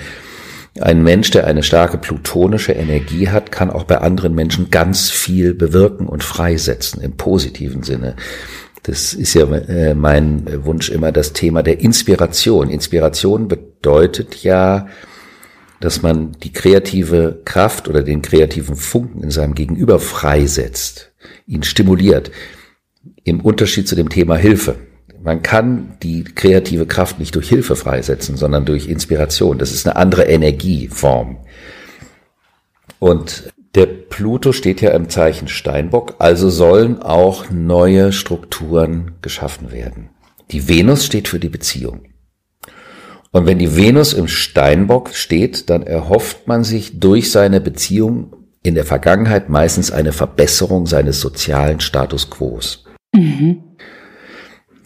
ein 0.80 1.04
Mensch, 1.04 1.32
der 1.32 1.48
eine 1.48 1.64
starke 1.64 1.98
plutonische 1.98 2.72
Energie 2.72 3.30
hat, 3.30 3.52
kann 3.52 3.72
auch 3.72 3.84
bei 3.84 3.98
anderen 3.98 4.36
Menschen 4.36 4.70
ganz 4.70 5.10
viel 5.10 5.54
bewirken 5.54 6.08
und 6.08 6.24
freisetzen 6.24 7.02
im 7.02 7.18
positiven 7.18 7.84
Sinne. 7.84 8.16
Das 8.86 9.14
ist 9.14 9.34
ja 9.34 9.52
äh, 9.52 9.96
mein 9.96 10.64
Wunsch 10.64 10.90
immer 10.90 11.12
das 11.12 11.34
Thema 11.34 11.64
der 11.64 11.80
Inspiration. 11.80 12.70
Inspiration 12.70 13.48
bedeutet 13.48 14.44
ja, 14.44 14.88
dass 15.80 16.04
man 16.04 16.34
die 16.44 16.54
kreative 16.54 17.42
Kraft 17.46 17.88
oder 17.88 18.04
den 18.04 18.22
kreativen 18.22 18.76
Funken 18.76 19.24
in 19.24 19.32
seinem 19.32 19.56
Gegenüber 19.56 20.00
freisetzt, 20.00 21.14
ihn 21.48 21.64
stimuliert. 21.64 22.32
Im 23.24 23.42
Unterschied 23.42 23.88
zu 23.88 23.96
dem 23.96 24.10
Thema 24.10 24.36
Hilfe. 24.36 24.76
Man 25.24 25.42
kann 25.42 25.98
die 26.04 26.24
kreative 26.24 26.86
Kraft 26.86 27.18
nicht 27.18 27.34
durch 27.34 27.50
Hilfe 27.50 27.76
freisetzen, 27.76 28.38
sondern 28.38 28.66
durch 28.66 28.88
Inspiration. 28.88 29.58
Das 29.58 29.72
ist 29.72 29.88
eine 29.88 29.96
andere 29.96 30.26
Energieform. 30.26 31.38
Und 33.00 33.52
der 33.76 33.86
Pluto 33.86 34.54
steht 34.54 34.82
ja 34.82 34.92
im 34.92 35.10
Zeichen 35.10 35.50
Steinbock, 35.50 36.16
also 36.20 36.50
sollen 36.50 37.02
auch 37.02 37.50
neue 37.52 38.14
Strukturen 38.14 39.16
geschaffen 39.22 39.72
werden. 39.72 40.10
Die 40.52 40.70
Venus 40.70 41.06
steht 41.06 41.28
für 41.28 41.40
die 41.40 41.50
Beziehung. 41.50 42.06
Und 43.32 43.46
wenn 43.46 43.60
die 43.60 43.76
Venus 43.76 44.14
im 44.14 44.30
Steinbock 44.30 45.10
steht, 45.14 45.70
dann 45.70 45.84
erhofft 45.84 46.48
man 46.48 46.64
sich 46.64 47.02
durch 47.02 47.32
seine 47.32 47.60
Beziehung 47.60 48.34
in 48.64 48.76
der 48.76 48.86
Vergangenheit 48.86 49.50
meistens 49.50 49.92
eine 49.92 50.14
Verbesserung 50.14 50.88
seines 50.88 51.20
sozialen 51.20 51.82
Status 51.82 52.30
quo. 52.30 52.62
Mhm. 53.14 53.62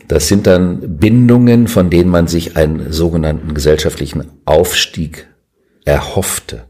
Das 0.08 0.27
sind 0.27 0.48
dann 0.48 0.98
Bindungen, 0.98 1.67
von 1.67 1.91
denen 1.91 2.10
man 2.10 2.27
sich 2.27 2.58
einen 2.58 2.91
sogenannten 2.91 3.53
gesellschaftlichen 3.53 4.25
Aufstieg 4.46 5.27
erhoffte. 5.86 6.69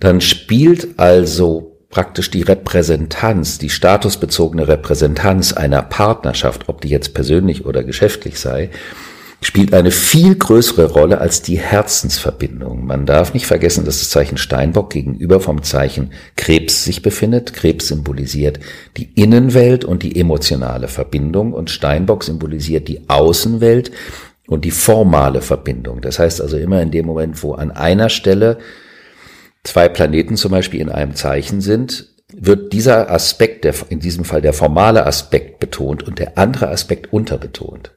Dann 0.00 0.20
spielt 0.20 0.98
also 0.98 1.76
praktisch 1.90 2.30
die 2.30 2.42
Repräsentanz, 2.42 3.58
die 3.58 3.70
statusbezogene 3.70 4.68
Repräsentanz 4.68 5.52
einer 5.52 5.82
Partnerschaft, 5.82 6.68
ob 6.68 6.80
die 6.80 6.88
jetzt 6.88 7.14
persönlich 7.14 7.66
oder 7.66 7.84
geschäftlich 7.84 8.38
sei, 8.38 8.70
spielt 9.42 9.72
eine 9.72 9.90
viel 9.90 10.34
größere 10.36 10.92
Rolle 10.92 11.20
als 11.20 11.42
die 11.42 11.58
Herzensverbindung. 11.58 12.84
Man 12.86 13.06
darf 13.06 13.32
nicht 13.32 13.46
vergessen, 13.46 13.84
dass 13.84 13.98
das 13.98 14.10
Zeichen 14.10 14.36
Steinbock 14.36 14.90
gegenüber 14.90 15.40
vom 15.40 15.62
Zeichen 15.62 16.12
Krebs 16.36 16.84
sich 16.84 17.02
befindet. 17.02 17.54
Krebs 17.54 17.88
symbolisiert 17.88 18.60
die 18.96 19.10
Innenwelt 19.14 19.84
und 19.84 20.02
die 20.02 20.18
emotionale 20.20 20.88
Verbindung 20.88 21.52
und 21.54 21.70
Steinbock 21.70 22.22
symbolisiert 22.24 22.86
die 22.86 23.08
Außenwelt 23.08 23.90
und 24.46 24.64
die 24.64 24.70
formale 24.70 25.40
Verbindung. 25.40 26.02
Das 26.02 26.18
heißt 26.18 26.42
also 26.42 26.58
immer 26.58 26.82
in 26.82 26.90
dem 26.90 27.06
Moment, 27.06 27.42
wo 27.42 27.54
an 27.54 27.70
einer 27.70 28.10
Stelle 28.10 28.58
zwei 29.64 29.88
Planeten 29.88 30.36
zum 30.36 30.50
Beispiel 30.50 30.80
in 30.80 30.88
einem 30.88 31.14
Zeichen 31.14 31.60
sind, 31.60 32.08
wird 32.32 32.72
dieser 32.72 33.10
Aspekt, 33.10 33.64
der, 33.64 33.74
in 33.88 34.00
diesem 34.00 34.24
Fall 34.24 34.40
der 34.40 34.52
formale 34.52 35.06
Aspekt 35.06 35.58
betont 35.58 36.02
und 36.02 36.18
der 36.18 36.38
andere 36.38 36.68
Aspekt 36.68 37.12
unterbetont. 37.12 37.92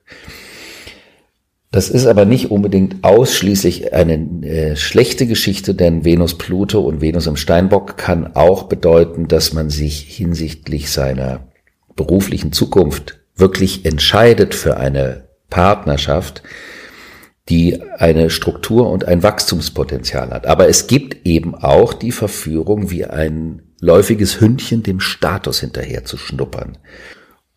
Das 1.71 1.89
ist 1.89 2.05
aber 2.05 2.25
nicht 2.25 2.51
unbedingt 2.51 3.03
ausschließlich 3.03 3.93
eine 3.93 4.45
äh, 4.45 4.75
schlechte 4.75 5.25
Geschichte, 5.25 5.73
denn 5.73 6.05
Venus 6.05 6.37
Pluto 6.37 6.81
und 6.81 7.01
Venus 7.01 7.25
im 7.25 7.35
Steinbock 7.35 7.97
kann 7.97 8.35
auch 8.35 8.63
bedeuten, 8.63 9.27
dass 9.27 9.53
man 9.53 9.71
sich 9.71 10.01
hinsichtlich 10.01 10.91
seiner 10.91 11.47
beruflichen 11.95 12.51
Zukunft 12.51 13.19
wirklich 13.35 13.85
entscheidet 13.85 14.53
für 14.53 14.77
eine 14.77 15.23
Partnerschaft, 15.49 16.43
die 17.49 17.81
eine 17.97 18.29
Struktur 18.29 18.89
und 18.89 19.05
ein 19.05 19.21
Wachstumspotenzial 19.21 20.29
hat. 20.29 20.47
Aber 20.47 20.69
es 20.69 20.87
gibt 20.87 21.25
eben 21.25 21.55
auch 21.55 21.93
die 21.93 22.11
Verführung, 22.11 22.89
wie 22.89 23.05
ein 23.05 23.61
läufiges 23.81 24.39
Hündchen 24.39 24.81
dem 24.81 24.99
Status 24.99 25.59
hinterher 25.59 26.05
zu 26.05 26.17
schnuppern. 26.17 26.77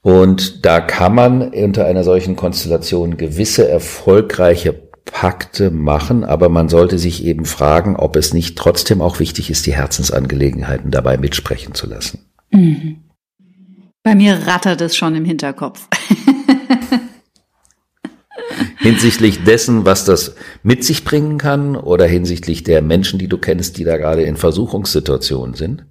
Und 0.01 0.65
da 0.65 0.81
kann 0.81 1.15
man 1.15 1.51
unter 1.51 1.87
einer 1.87 2.05
solchen 2.05 2.37
Konstellation 2.37 3.17
gewisse 3.17 3.69
erfolgreiche 3.69 4.73
Pakte 5.05 5.71
machen, 5.71 6.25
aber 6.25 6.49
man 6.49 6.69
sollte 6.69 6.99
sich 6.99 7.25
eben 7.25 7.45
fragen, 7.45 7.97
ob 7.97 8.17
es 8.17 8.35
nicht 8.35 8.59
trotzdem 8.59 9.01
auch 9.01 9.21
wichtig 9.21 9.51
ist, 9.51 9.67
die 9.67 9.75
Herzensangelegenheiten 9.75 10.91
dabei 10.91 11.17
mitsprechen 11.17 11.75
zu 11.75 11.87
lassen. 11.87 12.27
Mhm. 12.51 13.05
Bei 14.03 14.15
mir 14.15 14.47
rattert 14.47 14.81
es 14.81 14.97
schon 14.97 15.15
im 15.15 15.25
Hinterkopf. 15.25 15.89
hinsichtlich 18.77 19.45
dessen, 19.45 19.85
was 19.85 20.05
das 20.05 20.35
mit 20.63 20.85
sich 20.85 21.05
bringen 21.05 21.39
kann 21.39 21.77
oder 21.77 22.07
hinsichtlich 22.07 22.63
der 22.63 22.83
Menschen, 22.83 23.19
die 23.19 23.29
du 23.29 23.39
kennst, 23.39 23.79
die 23.79 23.85
da 23.85 23.97
gerade 23.97 24.23
in 24.23 24.37
Versuchungssituationen 24.37 25.55
sind? 25.55 25.85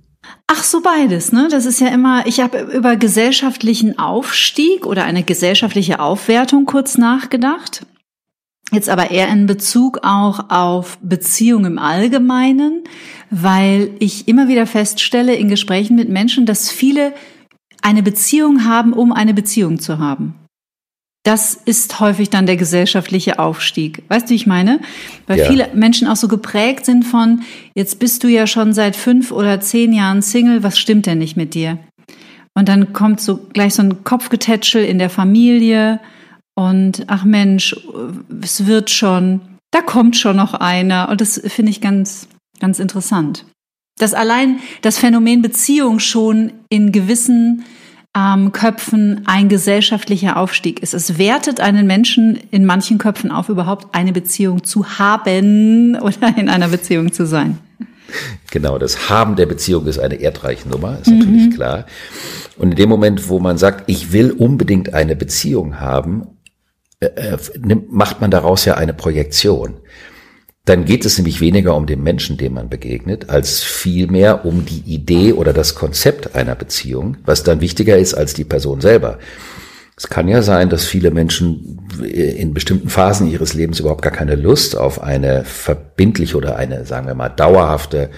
Ach 0.48 0.63
so 0.63 0.82
beides, 0.82 1.32
ne? 1.32 1.48
Das 1.50 1.65
ist 1.65 1.80
ja 1.80 1.88
immer, 1.88 2.25
ich 2.27 2.39
habe 2.39 2.60
über 2.60 2.96
gesellschaftlichen 2.96 4.00
Aufstieg 4.00 4.86
oder 4.86 5.04
eine 5.04 5.24
gesellschaftliche 5.24 6.00
Aufwertung 6.00 6.65
kurz 6.65 6.98
nachgedacht. 6.98 7.86
Jetzt 8.72 8.89
aber 8.89 9.12
eher 9.12 9.27
in 9.30 9.46
Bezug 9.46 10.00
auch 10.04 10.50
auf 10.50 10.98
Beziehungen 11.01 11.74
im 11.74 11.80
Allgemeinen, 11.80 12.84
weil 13.30 13.92
ich 14.00 14.27
immer 14.27 14.48
wieder 14.48 14.65
feststelle 14.65 15.36
in 15.36 15.50
Gesprächen 15.50 15.96
mit 15.96 16.10
Menschen, 16.10 16.46
dass 16.46 16.72
viele 16.72 17.13
eine 17.82 18.01
Beziehung 18.01 18.65
haben, 18.65 18.94
um 18.94 19.12
eine 19.12 19.34
Beziehung 19.34 19.80
zu 19.80 20.00
haben. 20.00 20.36
Das 21.25 21.55
ist 21.65 22.00
häufig 22.00 22.29
dann 22.29 22.46
der 22.46 22.55
gesellschaftliche 22.55 23.39
Aufstieg. 23.39 24.03
Weißt 24.10 24.27
du, 24.27 24.29
wie 24.29 24.36
ich 24.36 24.46
meine? 24.46 24.79
Weil 25.25 25.39
ja. 25.39 25.46
viele 25.50 25.70
Menschen 25.74 26.08
auch 26.08 26.15
so 26.15 26.27
geprägt 26.27 26.86
sind 26.86 27.03
von, 27.03 27.41
jetzt 27.74 27.98
bist 27.98 28.24
du 28.24 28.27
ja 28.27 28.46
schon 28.46 28.74
seit 28.74 28.96
fünf 28.96 29.32
oder 29.32 29.60
zehn 29.60 29.91
Jahren 29.91 30.22
Single, 30.22 30.62
was 30.62 30.77
stimmt 30.77 31.08
denn 31.08 31.17
nicht 31.17 31.36
mit 31.36 31.55
dir? 31.55 31.79
Und 32.53 32.70
dann 32.70 32.94
kommt 32.94 33.22
so 33.22 33.38
gleich 33.38 33.74
so 33.74 33.82
ein 33.82 34.03
Kopfgetätschel 34.03 34.86
in 34.86 35.00
der 35.00 35.10
Familie 35.10 36.00
und 36.55 37.05
ach 37.08 37.25
Mensch, 37.25 37.75
es 38.44 38.67
wird 38.67 38.91
schon, 38.91 39.41
da 39.72 39.82
kommt 39.82 40.15
schon 40.17 40.38
noch 40.38 40.53
einer. 40.53 41.10
Und 41.10 41.22
das 41.22 41.41
finde 41.44 41.72
ich 41.72 41.82
ganz, 41.82 42.27
ganz 42.60 42.77
interessant. 42.77 43.46
Dass 43.98 44.13
allein 44.13 44.60
das 44.84 45.00
Phänomen 45.00 45.41
Beziehung 45.41 45.98
schon 45.98 46.53
in 46.70 46.91
gewissen 46.91 47.65
ähm, 48.15 48.51
Köpfen 48.51 49.24
ein 49.25 49.50
gesellschaftlicher 49.50 50.38
Aufstieg 50.38 50.81
ist. 50.81 50.93
Es 50.93 51.17
wertet 51.17 51.60
einen 51.60 51.86
Menschen 51.86 52.39
in 52.51 52.65
manchen 52.65 52.98
Köpfen 52.98 53.31
auf, 53.31 53.50
überhaupt 53.50 53.93
eine 53.93 54.13
Beziehung 54.13 54.63
zu 54.63 54.98
haben 54.98 56.00
oder 56.00 56.38
in 56.38 56.50
einer 56.50 56.69
Beziehung 56.69 57.12
zu 57.12 57.25
sein. 57.25 57.57
Genau, 58.51 58.77
das 58.77 59.10
Haben 59.10 59.36
der 59.36 59.48
Beziehung 59.48 59.88
ist 59.88 60.00
eine 60.00 60.22
Erdreichnummer, 60.22 61.00
ist 61.01 61.07
natürlich 61.07 61.48
mhm. 61.48 61.53
klar. 61.53 61.86
Und 62.57 62.72
in 62.72 62.75
dem 62.77 62.88
Moment, 62.88 63.27
wo 63.29 63.39
man 63.39 63.57
sagt, 63.57 63.89
ich 63.89 64.13
will 64.13 64.31
unbedingt 64.31 64.93
eine 64.93 65.15
Beziehung 65.15 65.79
haben, 65.79 66.27
äh, 67.00 67.07
äh 67.07 67.38
macht 67.89 68.22
man 68.22 68.31
daraus 68.31 68.63
ja 68.63 68.75
eine 68.75 68.93
Projektion 68.93 69.75
dann 70.65 70.86
geht 70.86 71.05
es 71.05 71.17
nämlich 71.17 71.41
weniger 71.41 71.75
um 71.75 71.86
den 71.86 72.01
Menschen, 72.01 72.38
dem 72.38 72.53
man 72.55 72.69
begegnet, 72.69 73.29
als 73.29 73.62
vielmehr 73.62 74.45
um 74.45 74.65
die 74.65 74.81
Idee 74.81 75.34
oder 75.34 75.53
das 75.53 75.75
Konzept 75.75 76.36
einer 76.36 76.55
Beziehung, 76.55 77.17
was 77.24 77.43
dann 77.43 77.62
wichtiger 77.62 77.98
ist 77.98 78.15
als 78.15 78.34
die 78.34 78.43
Person 78.43 78.81
selber. 78.81 79.19
Es 79.95 80.07
kann 80.07 80.27
ja 80.27 80.41
sein, 80.41 80.69
dass 80.69 80.84
viele 80.84 81.12
Menschen 81.12 81.88
in 82.03 82.53
bestimmten 82.53 82.89
Phasen 82.89 83.31
ihres 83.31 83.53
Lebens 83.53 83.79
überhaupt 83.79 84.01
gar 84.01 84.12
keine 84.12 84.36
Lust 84.36 84.75
auf 84.75 85.01
eine 85.01 85.45
verbindliche 85.45 86.36
oder 86.36 86.57
eine, 86.57 86.84
sagen 86.86 87.07
wir 87.07 87.13
mal, 87.13 87.29
dauerhafte 87.29 88.10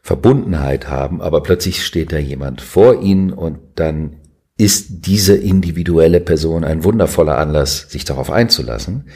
Verbundenheit 0.00 0.88
haben, 0.88 1.20
aber 1.20 1.42
plötzlich 1.42 1.84
steht 1.84 2.12
da 2.12 2.18
jemand 2.18 2.60
vor 2.60 3.02
ihnen 3.02 3.32
und 3.32 3.58
dann 3.74 4.20
ist 4.56 5.06
diese 5.06 5.34
individuelle 5.34 6.20
Person 6.20 6.62
ein 6.62 6.84
wundervoller 6.84 7.36
Anlass, 7.36 7.90
sich 7.90 8.04
darauf 8.04 8.30
einzulassen. 8.30 9.06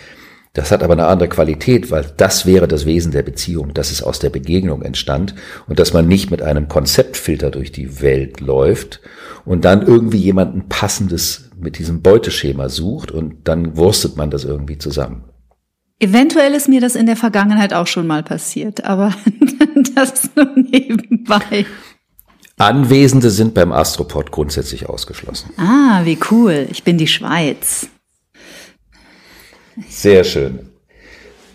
Das 0.53 0.71
hat 0.71 0.83
aber 0.83 0.95
eine 0.95 1.07
andere 1.07 1.29
Qualität, 1.29 1.91
weil 1.91 2.07
das 2.17 2.47
wäre 2.47 2.67
das 2.67 2.87
Wesen 2.87 3.13
der 3.13 3.23
Beziehung, 3.23 3.75
dass 3.75 3.91
es 3.91 4.03
aus 4.03 4.19
der 4.19 4.31
Begegnung 4.31 4.83
entstand 4.83 5.35
und 5.67 5.79
dass 5.79 5.93
man 5.93 6.09
nicht 6.09 6.31
mit 6.31 6.43
einem 6.43 6.69
Konzeptfilter 6.69 7.51
durch 7.51 7.71
die 7.71 8.01
Welt 8.01 8.41
läuft 8.41 9.01
und 9.45 9.65
dann 9.65 9.87
irgendwie 9.87 10.19
jemanden 10.19 10.69
passendes 10.69 11.51
mit 11.59 11.79
diesem 11.79 12.03
Beuteschema 12.03 12.69
sucht 12.69 13.11
und 13.11 13.49
dann 13.49 13.77
wurstet 13.77 14.17
man 14.17 14.31
das 14.31 14.45
irgendwie 14.45 14.79
zusammen. 14.79 15.25
Eventuell 16.01 16.55
ist 16.55 16.69
mir 16.69 16.81
das 16.81 16.95
in 16.95 17.07
der 17.07 17.17
Vergangenheit 17.17 17.75
auch 17.75 17.89
schon 17.89 18.07
mal 18.07 18.23
passiert, 18.23 18.85
aber 18.85 19.13
das 19.95 20.31
nur 20.37 20.49
nebenbei. 20.55 21.67
Anwesende 22.57 23.31
sind 23.31 23.55
beim 23.55 23.73
Astropod 23.73 24.31
grundsätzlich 24.31 24.89
ausgeschlossen. 24.89 25.51
Ah, 25.57 26.01
wie 26.05 26.19
cool. 26.31 26.67
Ich 26.71 26.83
bin 26.83 26.99
die 26.99 27.07
Schweiz. 27.07 27.89
Sehr 29.89 30.25
schön. 30.25 30.71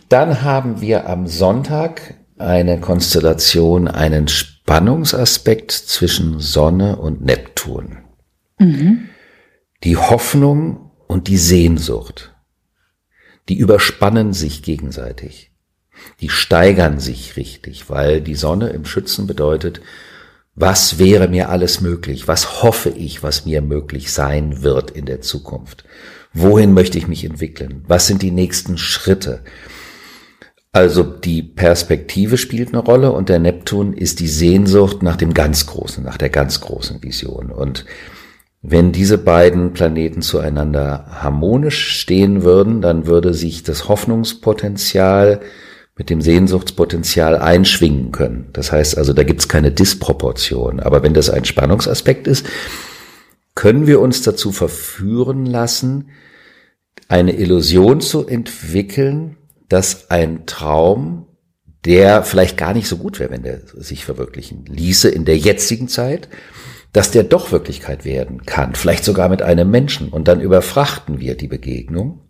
Dann 0.10 0.44
haben 0.44 0.82
wir 0.82 1.10
am 1.10 1.28
Sonntag 1.28 2.16
eine 2.38 2.80
Konstellation, 2.80 3.88
einen 3.88 4.28
Spannungsaspekt 4.28 5.72
zwischen 5.72 6.40
Sonne 6.40 6.98
und 6.98 7.22
Neptun. 7.24 8.00
Mhm. 8.60 9.10
Die 9.84 9.98
Hoffnung 9.98 10.92
und 11.08 11.28
die 11.28 11.38
Sehnsucht, 11.38 12.34
die 13.50 13.58
überspannen 13.58 14.34
sich 14.34 14.64
gegenseitig. 14.64 15.52
Die 16.22 16.30
steigern 16.30 17.00
sich 17.00 17.38
richtig, 17.38 17.90
weil 17.90 18.22
die 18.22 18.36
Sonne 18.36 18.70
im 18.70 18.86
Schützen 18.86 19.28
bedeutet, 19.28 19.82
was 20.56 21.00
wäre 21.00 21.28
mir 21.28 21.50
alles 21.50 21.82
möglich? 21.82 22.28
Was 22.28 22.62
hoffe 22.62 22.90
ich, 22.90 23.24
was 23.24 23.46
mir 23.46 23.62
möglich 23.62 24.12
sein 24.12 24.62
wird 24.62 24.92
in 24.92 25.06
der 25.06 25.22
Zukunft? 25.22 25.84
Wohin 26.34 26.74
möchte 26.74 26.98
ich 26.98 27.08
mich 27.08 27.24
entwickeln? 27.26 27.84
Was 27.88 28.08
sind 28.08 28.22
die 28.22 28.32
nächsten 28.32 28.78
Schritte? 28.78 29.44
Also 30.72 31.04
die 31.04 31.44
Perspektive 31.44 32.40
spielt 32.40 32.70
eine 32.70 32.80
Rolle 32.80 33.12
und 33.12 33.30
der 33.30 33.38
Neptun 33.38 33.94
ist 33.94 34.20
die 34.20 34.28
Sehnsucht 34.28 35.04
nach 35.04 35.16
dem 35.16 35.36
ganz 35.36 35.68
Großen, 35.68 36.04
nach 36.04 36.18
der 36.18 36.30
ganz 36.30 36.62
großen 36.62 37.04
Vision. 37.04 37.52
Und 37.52 37.86
wenn 38.64 38.92
diese 38.92 39.20
beiden 39.20 39.74
Planeten 39.74 40.24
zueinander 40.24 41.06
harmonisch 41.10 42.00
stehen 42.00 42.44
würden, 42.44 42.82
dann 42.82 43.06
würde 43.06 43.36
sich 43.36 43.62
das 43.62 43.88
Hoffnungspotenzial 43.88 45.42
mit 45.96 46.10
dem 46.10 46.22
Sehnsuchtspotenzial 46.22 47.38
einschwingen 47.38 48.12
können. 48.12 48.50
Das 48.54 48.72
heißt 48.72 48.98
also, 48.98 49.14
da 49.14 49.22
gibt's 49.24 49.48
keine 49.48 49.72
Disproportion. 49.72 50.80
Aber 50.80 51.04
wenn 51.04 51.14
das 51.14 51.30
ein 51.30 51.46
Spannungsaspekt 51.46 52.26
ist, 52.26 52.48
können 53.56 53.88
wir 53.88 54.00
uns 54.00 54.22
dazu 54.22 54.52
verführen 54.52 55.46
lassen, 55.46 56.10
eine 57.08 57.36
Illusion 57.36 58.02
zu 58.02 58.28
entwickeln, 58.28 59.38
dass 59.70 60.10
ein 60.10 60.46
Traum, 60.46 61.28
der 61.86 62.24
vielleicht 62.24 62.58
gar 62.58 62.74
nicht 62.74 62.88
so 62.88 62.98
gut 62.98 63.20
wäre, 63.20 63.32
wenn 63.32 63.44
der 63.44 63.62
sich 63.76 64.06
verwirklichen 64.06 64.66
ließe 64.66 65.10
in 65.10 65.26
der 65.26 65.38
jetzigen 65.38 65.88
Zeit, 65.88 66.30
dass 66.94 67.12
der 67.12 67.24
doch 67.24 67.52
Wirklichkeit 67.52 68.06
werden 68.06 68.46
kann, 68.46 68.76
vielleicht 68.76 69.04
sogar 69.04 69.28
mit 69.28 69.42
einem 69.42 69.70
Menschen. 69.70 70.10
Und 70.10 70.28
dann 70.28 70.40
überfrachten 70.40 71.20
wir 71.20 71.36
die 71.36 71.48
Begegnung 71.48 72.22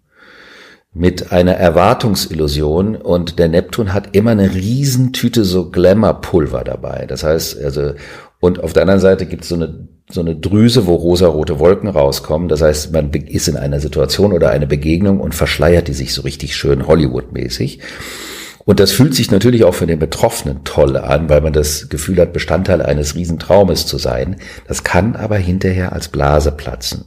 mit 0.93 1.31
einer 1.31 1.53
Erwartungsillusion 1.53 2.95
und 2.95 3.39
der 3.39 3.49
Neptun 3.49 3.93
hat 3.93 4.15
immer 4.15 4.31
eine 4.31 4.53
Riesentüte 4.53 5.43
so 5.43 5.69
Glamour-Pulver 5.71 6.63
dabei. 6.63 7.05
Das 7.07 7.23
heißt, 7.23 7.61
also, 7.63 7.93
und 8.43 8.61
auf 8.61 8.73
der 8.73 8.81
anderen 8.81 8.99
Seite 8.99 9.25
gibt 9.25 9.43
es 9.43 9.49
so 9.49 9.55
eine, 9.55 9.87
so 10.11 10.19
eine 10.19 10.35
Drüse, 10.35 10.85
wo 10.85 10.95
rosarote 10.95 11.59
Wolken 11.59 11.87
rauskommen. 11.87 12.49
Das 12.49 12.61
heißt, 12.61 12.91
man 12.91 13.09
ist 13.11 13.47
in 13.47 13.55
einer 13.55 13.79
Situation 13.79 14.33
oder 14.33 14.49
eine 14.49 14.67
Begegnung 14.67 15.21
und 15.21 15.33
verschleiert 15.33 15.87
die 15.87 15.93
sich 15.93 16.13
so 16.13 16.23
richtig 16.23 16.53
schön 16.53 16.85
Hollywood-mäßig. 16.85 17.79
Und 18.65 18.81
das 18.81 18.91
fühlt 18.91 19.15
sich 19.15 19.31
natürlich 19.31 19.63
auch 19.63 19.75
für 19.75 19.87
den 19.87 19.97
Betroffenen 19.97 20.65
toll 20.65 20.97
an, 20.97 21.29
weil 21.29 21.39
man 21.39 21.53
das 21.53 21.87
Gefühl 21.87 22.19
hat, 22.19 22.33
Bestandteil 22.33 22.81
eines 22.81 23.15
Riesentraumes 23.15 23.85
zu 23.85 23.97
sein. 23.97 24.35
Das 24.67 24.83
kann 24.83 25.15
aber 25.15 25.37
hinterher 25.37 25.93
als 25.93 26.09
Blase 26.09 26.51
platzen. 26.51 27.05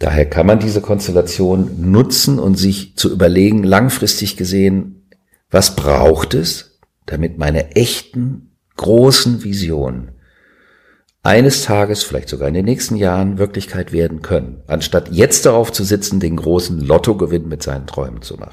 Daher 0.00 0.26
kann 0.26 0.48
man 0.48 0.58
diese 0.58 0.80
Konstellation 0.80 1.92
nutzen 1.92 2.40
und 2.40 2.56
sich 2.56 2.96
zu 2.96 3.12
überlegen, 3.12 3.62
langfristig 3.62 4.36
gesehen, 4.36 5.06
was 5.48 5.76
braucht 5.76 6.34
es, 6.34 6.80
damit 7.06 7.38
meine 7.38 7.76
echten, 7.76 8.47
großen 8.78 9.44
Visionen 9.44 10.12
eines 11.22 11.64
Tages, 11.64 12.04
vielleicht 12.04 12.30
sogar 12.30 12.48
in 12.48 12.54
den 12.54 12.64
nächsten 12.64 12.96
Jahren, 12.96 13.36
Wirklichkeit 13.36 13.92
werden 13.92 14.22
können, 14.22 14.62
anstatt 14.66 15.10
jetzt 15.12 15.44
darauf 15.44 15.70
zu 15.72 15.84
sitzen, 15.84 16.20
den 16.20 16.36
großen 16.36 16.80
Lottogewinn 16.80 17.48
mit 17.48 17.62
seinen 17.62 17.86
Träumen 17.86 18.22
zu 18.22 18.36
machen. 18.36 18.52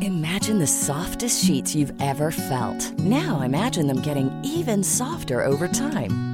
Imagine 0.00 0.64
the 0.64 0.66
softest 0.66 1.44
sheets 1.44 1.74
you've 1.74 1.92
ever 2.00 2.30
felt. 2.30 2.92
Now 2.98 3.42
imagine 3.42 3.86
them 3.86 4.00
getting 4.02 4.30
even 4.42 4.82
softer 4.82 5.46
over 5.46 5.70
time. 5.70 6.33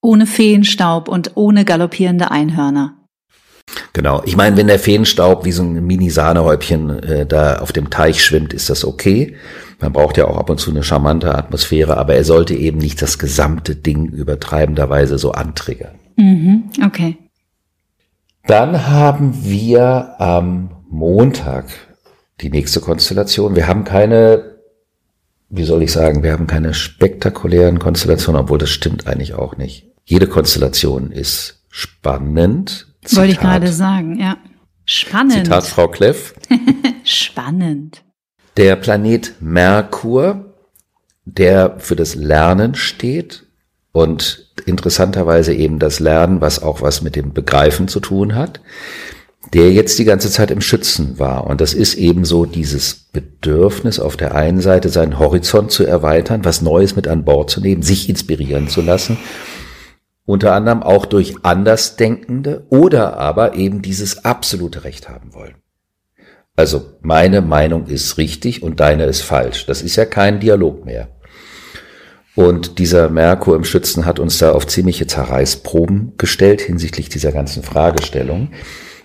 Ohne 0.00 0.26
Feenstaub 0.26 1.08
und 1.08 1.32
ohne 1.36 1.64
galoppierende 1.64 2.30
Einhörner. 2.30 2.96
Genau. 3.92 4.22
Ich 4.24 4.36
meine, 4.36 4.56
wenn 4.56 4.66
der 4.66 4.78
Feenstaub 4.78 5.44
wie 5.44 5.52
so 5.52 5.62
ein 5.62 5.86
Mini-Sahnehäubchen 5.86 7.02
äh, 7.02 7.26
da 7.26 7.58
auf 7.58 7.72
dem 7.72 7.90
Teich 7.90 8.24
schwimmt, 8.24 8.52
ist 8.52 8.70
das 8.70 8.84
okay. 8.84 9.36
Man 9.80 9.92
braucht 9.92 10.16
ja 10.16 10.26
auch 10.26 10.36
ab 10.36 10.50
und 10.50 10.58
zu 10.58 10.70
eine 10.70 10.82
charmante 10.82 11.34
Atmosphäre, 11.34 11.96
aber 11.96 12.14
er 12.14 12.24
sollte 12.24 12.54
eben 12.54 12.78
nicht 12.78 13.00
das 13.00 13.18
gesamte 13.18 13.76
Ding 13.76 14.06
übertreibenderweise 14.06 15.18
so 15.18 15.32
antriggern. 15.32 15.94
Mhm, 16.16 16.70
okay. 16.84 17.16
Dann 18.46 18.88
haben 18.88 19.44
wir 19.44 20.20
am 20.20 20.70
Montag 20.88 21.66
die 22.40 22.50
nächste 22.50 22.80
Konstellation. 22.80 23.56
Wir 23.56 23.66
haben 23.66 23.84
keine, 23.84 24.56
wie 25.48 25.64
soll 25.64 25.82
ich 25.82 25.92
sagen, 25.92 26.22
wir 26.22 26.32
haben 26.32 26.46
keine 26.46 26.74
spektakulären 26.74 27.78
Konstellationen, 27.78 28.42
obwohl 28.42 28.58
das 28.58 28.70
stimmt 28.70 29.06
eigentlich 29.06 29.34
auch 29.34 29.56
nicht. 29.56 29.89
Jede 30.10 30.26
Konstellation 30.26 31.12
ist 31.12 31.62
spannend. 31.68 32.88
Zitat, 33.04 33.16
Wollte 33.16 33.32
ich 33.32 33.38
gerade 33.38 33.72
sagen, 33.72 34.18
ja. 34.18 34.38
Spannend. 34.84 35.44
Zitat 35.44 35.64
Frau 35.64 35.86
Kleff. 35.86 36.34
spannend. 37.04 38.02
Der 38.56 38.74
Planet 38.74 39.34
Merkur, 39.38 40.56
der 41.24 41.76
für 41.78 41.94
das 41.94 42.16
Lernen 42.16 42.74
steht 42.74 43.44
und 43.92 44.50
interessanterweise 44.66 45.54
eben 45.54 45.78
das 45.78 46.00
Lernen, 46.00 46.40
was 46.40 46.60
auch 46.60 46.82
was 46.82 47.02
mit 47.02 47.14
dem 47.14 47.32
Begreifen 47.32 47.86
zu 47.86 48.00
tun 48.00 48.34
hat, 48.34 48.60
der 49.52 49.70
jetzt 49.70 49.96
die 50.00 50.04
ganze 50.04 50.28
Zeit 50.28 50.50
im 50.50 50.60
Schützen 50.60 51.20
war. 51.20 51.46
Und 51.46 51.60
das 51.60 51.72
ist 51.72 51.94
eben 51.94 52.24
so 52.24 52.46
dieses 52.46 52.94
Bedürfnis 53.12 54.00
auf 54.00 54.16
der 54.16 54.34
einen 54.34 54.60
Seite, 54.60 54.88
seinen 54.88 55.20
Horizont 55.20 55.70
zu 55.70 55.84
erweitern, 55.86 56.44
was 56.44 56.62
Neues 56.62 56.96
mit 56.96 57.06
an 57.06 57.24
Bord 57.24 57.48
zu 57.48 57.60
nehmen, 57.60 57.82
sich 57.82 58.08
inspirieren 58.08 58.66
zu 58.66 58.80
lassen 58.80 59.16
unter 60.30 60.52
anderem 60.54 60.84
auch 60.84 61.06
durch 61.06 61.34
Andersdenkende 61.42 62.64
oder 62.68 63.16
aber 63.16 63.54
eben 63.56 63.82
dieses 63.82 64.24
absolute 64.24 64.84
Recht 64.84 65.08
haben 65.08 65.34
wollen. 65.34 65.56
Also 66.54 66.98
meine 67.00 67.40
Meinung 67.40 67.86
ist 67.86 68.16
richtig 68.16 68.62
und 68.62 68.78
deine 68.78 69.06
ist 69.06 69.22
falsch. 69.22 69.66
Das 69.66 69.82
ist 69.82 69.96
ja 69.96 70.04
kein 70.04 70.38
Dialog 70.38 70.84
mehr. 70.84 71.08
Und 72.36 72.78
dieser 72.78 73.08
Merkur 73.08 73.56
im 73.56 73.64
Schützen 73.64 74.06
hat 74.06 74.20
uns 74.20 74.38
da 74.38 74.52
auf 74.52 74.68
ziemliche 74.68 75.08
Zerreißproben 75.08 76.12
gestellt 76.16 76.60
hinsichtlich 76.60 77.08
dieser 77.08 77.32
ganzen 77.32 77.64
Fragestellung. 77.64 78.52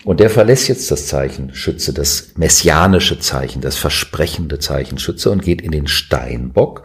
Und 0.04 0.20
der 0.20 0.30
verlässt 0.30 0.68
jetzt 0.68 0.92
das 0.92 1.08
Zeichen 1.08 1.56
Schütze, 1.56 1.92
das 1.92 2.34
messianische 2.38 3.18
Zeichen, 3.18 3.62
das 3.62 3.78
versprechende 3.78 4.60
Zeichen 4.60 5.00
Schütze 5.00 5.32
und 5.32 5.42
geht 5.42 5.62
in 5.62 5.72
den 5.72 5.88
Steinbock. 5.88 6.84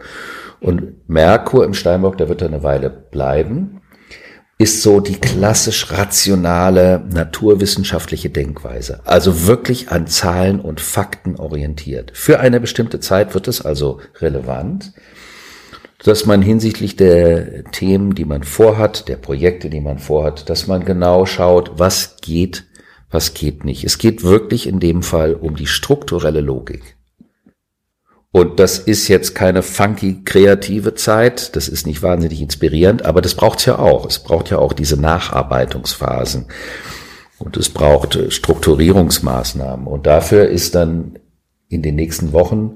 Und 0.59 1.07
Merkur 1.07 1.63
im 1.63 1.75
Steinbock, 1.75 2.17
da 2.17 2.27
wird 2.27 2.41
er 2.41 2.47
eine 2.47 2.63
Weile 2.63 2.89
bleiben 2.89 3.80
ist 4.61 4.83
so 4.83 4.99
die 4.99 5.15
klassisch 5.15 5.91
rationale 5.91 7.03
naturwissenschaftliche 7.11 8.29
Denkweise. 8.29 9.01
Also 9.05 9.47
wirklich 9.47 9.89
an 9.89 10.05
Zahlen 10.05 10.59
und 10.59 10.79
Fakten 10.79 11.35
orientiert. 11.35 12.11
Für 12.13 12.39
eine 12.39 12.59
bestimmte 12.59 12.99
Zeit 12.99 13.33
wird 13.33 13.47
es 13.47 13.65
also 13.65 13.99
relevant, 14.19 14.93
dass 16.03 16.27
man 16.27 16.43
hinsichtlich 16.43 16.95
der 16.95 17.63
Themen, 17.71 18.13
die 18.13 18.25
man 18.25 18.43
vorhat, 18.43 19.07
der 19.07 19.17
Projekte, 19.17 19.71
die 19.71 19.81
man 19.81 19.97
vorhat, 19.97 20.47
dass 20.47 20.67
man 20.67 20.85
genau 20.85 21.25
schaut, 21.25 21.79
was 21.79 22.17
geht, 22.21 22.65
was 23.09 23.33
geht 23.33 23.65
nicht. 23.65 23.83
Es 23.83 23.97
geht 23.97 24.23
wirklich 24.23 24.67
in 24.67 24.79
dem 24.79 25.01
Fall 25.01 25.33
um 25.33 25.55
die 25.55 25.67
strukturelle 25.67 26.41
Logik. 26.41 26.97
Und 28.33 28.59
das 28.59 28.79
ist 28.79 29.09
jetzt 29.09 29.35
keine 29.35 29.61
funky 29.61 30.23
kreative 30.23 30.95
Zeit, 30.95 31.55
das 31.55 31.67
ist 31.67 31.85
nicht 31.85 32.01
wahnsinnig 32.01 32.41
inspirierend, 32.41 33.05
aber 33.05 33.21
das 33.21 33.35
braucht's 33.35 33.65
ja 33.65 33.77
auch. 33.77 34.05
Es 34.05 34.19
braucht 34.19 34.49
ja 34.49 34.57
auch 34.57 34.71
diese 34.71 34.99
Nacharbeitungsphasen. 34.99 36.47
Und 37.39 37.57
es 37.57 37.69
braucht 37.69 38.17
Strukturierungsmaßnahmen. 38.31 39.87
Und 39.87 40.07
dafür 40.07 40.47
ist 40.47 40.75
dann 40.75 41.19
in 41.67 41.81
den 41.81 41.95
nächsten 41.95 42.31
Wochen 42.31 42.75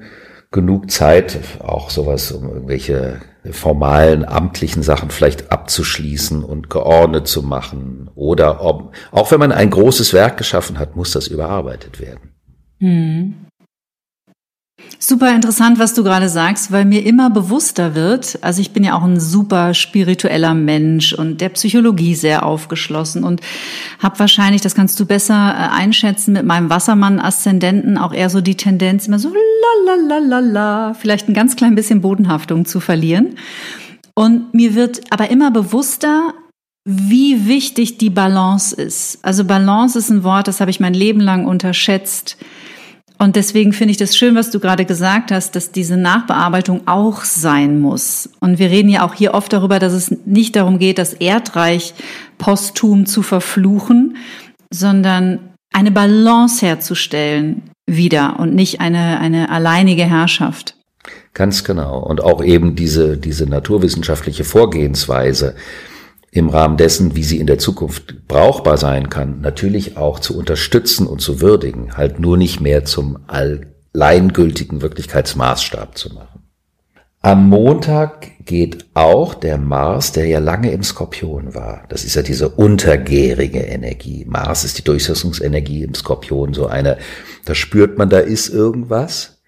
genug 0.52 0.90
Zeit, 0.90 1.38
auch 1.60 1.90
sowas, 1.90 2.32
um 2.32 2.50
irgendwelche 2.50 3.22
formalen, 3.52 4.26
amtlichen 4.26 4.84
Sachen 4.84 5.12
vielleicht 5.12 5.52
abzuschließen 5.52 6.44
und 6.44 6.70
geordnet 6.70 7.28
zu 7.28 7.44
machen. 7.44 8.10
Oder 8.16 8.64
ob, 8.64 8.94
auch 9.12 9.32
wenn 9.32 9.40
man 9.40 9.52
ein 9.52 9.70
großes 9.70 10.14
Werk 10.14 10.38
geschaffen 10.38 10.80
hat, 10.80 10.96
muss 10.96 11.12
das 11.12 11.28
überarbeitet 11.28 12.00
werden. 12.00 12.32
Hm. 12.80 13.34
Super 14.98 15.36
interessant, 15.36 15.78
was 15.78 15.94
du 15.94 16.04
gerade 16.04 16.30
sagst, 16.30 16.72
weil 16.72 16.86
mir 16.86 17.06
immer 17.06 17.30
bewusster 17.30 17.96
wird, 17.96 18.40
also 18.42 18.62
ich 18.62 18.72
bin 18.72 18.84
ja 18.84 18.98
auch 18.98 19.04
ein 19.04 19.20
super 19.20 19.74
spiritueller 19.74 20.54
Mensch 20.54 21.14
und 21.14 21.42
der 21.42 21.50
Psychologie 21.50 22.16
sehr 22.16 22.46
aufgeschlossen 22.46 23.24
und 23.24 23.42
habe 24.00 24.18
wahrscheinlich, 24.18 24.62
das 24.62 24.74
kannst 24.74 25.00
du 25.00 25.06
besser 25.06 25.36
äh, 25.36 25.76
einschätzen, 25.76 26.34
mit 26.34 26.46
meinem 26.46 26.70
Wassermann-Aszendenten 26.70 27.98
auch 27.98 28.14
eher 28.14 28.30
so 28.30 28.42
die 28.42 28.56
Tendenz, 28.56 29.08
immer 29.08 29.20
so 29.20 29.30
la 29.30 29.94
la 29.94 29.96
la 30.08 30.18
la 30.18 30.40
la, 30.40 30.94
vielleicht 30.94 31.28
ein 31.28 31.34
ganz 31.34 31.56
klein 31.56 31.76
bisschen 31.76 32.02
Bodenhaftung 32.02 32.66
zu 32.66 32.80
verlieren. 32.80 33.36
Und 34.16 34.54
mir 34.54 34.76
wird 34.76 35.02
aber 35.12 35.30
immer 35.30 35.52
bewusster, 35.52 36.34
wie 36.86 37.48
wichtig 37.48 37.98
die 37.98 38.10
Balance 38.10 38.76
ist. 38.76 39.20
Also 39.24 39.44
Balance 39.44 40.00
ist 40.00 40.10
ein 40.10 40.24
Wort, 40.24 40.48
das 40.48 40.62
habe 40.62 40.72
ich 40.72 40.80
mein 40.80 40.94
Leben 40.94 41.20
lang 41.20 41.46
unterschätzt 41.46 42.38
und 43.18 43.36
deswegen 43.36 43.72
finde 43.72 43.92
ich 43.92 43.98
das 43.98 44.18
schön, 44.18 44.36
was 44.36 44.52
du 44.52 44.60
gerade 44.60 44.86
gesagt 44.86 45.32
hast, 45.32 45.56
dass 45.56 45.72
diese 45.72 45.96
Nachbearbeitung 45.96 46.82
auch 46.86 47.24
sein 47.24 47.80
muss. 47.80 48.30
Und 48.42 48.60
wir 48.60 48.70
reden 48.70 48.90
ja 48.90 49.06
auch 49.06 49.14
hier 49.14 49.34
oft 49.34 49.54
darüber, 49.54 49.80
dass 49.80 49.94
es 49.94 50.16
nicht 50.26 50.56
darum 50.56 50.80
geht, 50.80 50.98
das 50.98 51.14
Erdreich 51.14 51.94
posthum 52.38 53.06
zu 53.06 53.22
verfluchen, 53.22 54.18
sondern 54.70 55.40
eine 55.74 55.92
Balance 55.92 56.66
herzustellen 56.66 57.64
wieder 57.86 58.40
und 58.40 58.54
nicht 58.54 58.82
eine, 58.82 59.20
eine 59.20 59.50
alleinige 59.50 60.04
Herrschaft. 60.04 60.76
Ganz 61.34 61.64
genau. 61.64 62.00
Und 62.00 62.22
auch 62.22 62.44
eben 62.44 62.76
diese, 62.76 63.18
diese 63.18 63.46
naturwissenschaftliche 63.46 64.44
Vorgehensweise, 64.44 65.56
im 66.36 66.50
Rahmen 66.50 66.76
dessen, 66.76 67.16
wie 67.16 67.24
sie 67.24 67.40
in 67.40 67.48
der 67.48 67.60
Zukunft 67.60 68.28
brauchbar 68.28 68.76
sein 68.78 69.10
kann, 69.10 69.40
natürlich 69.40 69.96
auch 69.96 70.20
zu 70.20 70.38
unterstützen 70.38 71.08
und 71.08 71.22
zu 71.22 71.40
würdigen, 71.40 71.96
halt 71.96 72.20
nur 72.20 72.36
nicht 72.36 72.60
mehr 72.60 72.84
zum 72.84 73.20
alleingültigen 73.28 74.82
Wirklichkeitsmaßstab 74.82 75.98
zu 75.98 76.14
machen. 76.14 76.44
Am 77.22 77.48
Montag 77.48 78.46
geht 78.46 78.86
auch 78.94 79.34
der 79.34 79.58
Mars, 79.58 80.12
der 80.12 80.28
ja 80.28 80.40
lange 80.40 80.72
im 80.72 80.84
Skorpion 80.84 81.56
war. 81.56 81.86
Das 81.88 82.04
ist 82.04 82.16
ja 82.16 82.22
diese 82.22 82.50
untergärige 82.50 83.62
Energie. 83.62 84.26
Mars 84.28 84.66
ist 84.66 84.78
die 84.78 84.84
Durchsetzungsenergie 84.84 85.84
im 85.84 85.94
Skorpion, 85.94 86.54
so 86.54 86.68
eine, 86.68 86.98
da 87.46 87.56
spürt 87.56 87.98
man, 87.98 88.10
da 88.10 88.20
ist 88.20 88.50
irgendwas. 88.50 89.42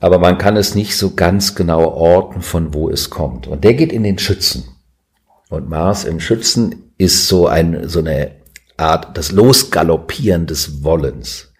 Aber 0.00 0.18
man 0.18 0.36
kann 0.36 0.58
es 0.58 0.74
nicht 0.74 0.98
so 0.98 1.14
ganz 1.14 1.54
genau 1.54 1.84
orten, 1.94 2.42
von 2.42 2.74
wo 2.74 2.90
es 2.90 3.08
kommt. 3.08 3.46
Und 3.46 3.64
der 3.64 3.72
geht 3.72 3.92
in 3.92 4.02
den 4.02 4.18
Schützen. 4.18 4.71
Und 5.52 5.68
Mars 5.68 6.04
im 6.04 6.18
Schützen 6.18 6.94
ist 6.96 7.28
so 7.28 7.46
ein, 7.46 7.86
so 7.86 7.98
eine 7.98 8.30
Art, 8.78 9.18
das 9.18 9.32
Losgaloppieren 9.32 10.46
des 10.46 10.82
Wollens. 10.82 11.52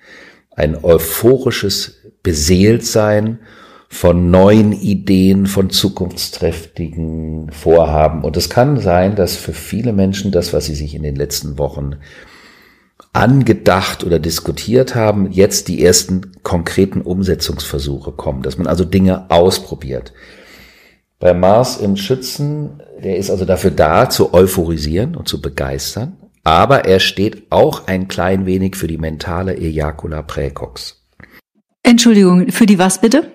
Ein 0.51 0.83
euphorisches 0.83 1.97
Beseeltsein 2.23 3.41
von 3.91 4.31
neuen 4.31 4.73
Ideen, 4.73 5.45
von 5.45 5.69
zukunftsträchtigen 5.69 7.53
Vorhaben. 7.53 8.25
Und 8.25 8.39
es 8.39 8.49
kann 8.49 8.81
sein, 8.81 9.15
dass 9.15 9.37
für 9.37 9.53
viele 9.53 9.93
Menschen 9.93 10.33
das, 10.33 10.55
was 10.55 10.65
sie 10.65 10.75
sich 10.75 10.95
in 10.95 11.03
den 11.03 11.17
letzten 11.17 11.59
Wochen 11.59 11.97
angedacht 13.13 14.05
oder 14.05 14.19
diskutiert 14.19 14.95
haben, 14.95 15.31
jetzt 15.31 15.69
die 15.69 15.85
ersten 15.85 16.33
konkreten 16.43 17.03
Umsetzungsversuche 17.03 18.13
kommen, 18.13 18.43
dass 18.43 18.57
man 18.57 18.69
also 18.69 18.87
Dinge 18.87 19.31
ausprobiert. 19.31 20.15
Bei 21.23 21.35
Mars 21.35 21.77
im 21.77 21.97
Schützen, 21.97 22.83
der 23.01 23.17
ist 23.17 23.31
also 23.31 23.45
dafür 23.45 23.71
da, 23.71 24.11
zu 24.11 24.35
euphorisieren 24.35 25.15
und 25.15 25.29
zu 25.29 25.41
begeistern, 25.41 26.17
aber 26.43 26.85
er 26.85 26.99
steht 26.99 27.45
auch 27.51 27.87
ein 27.87 28.09
klein 28.09 28.45
wenig 28.45 28.75
für 28.75 28.89
die 28.89 28.99
mentale 28.99 29.57
Ejacula 29.57 30.23
praecox. 30.23 31.01
Entschuldigung, 31.85 32.51
für 32.51 32.67
die 32.67 32.81
was 32.81 33.01
bitte? 33.01 33.31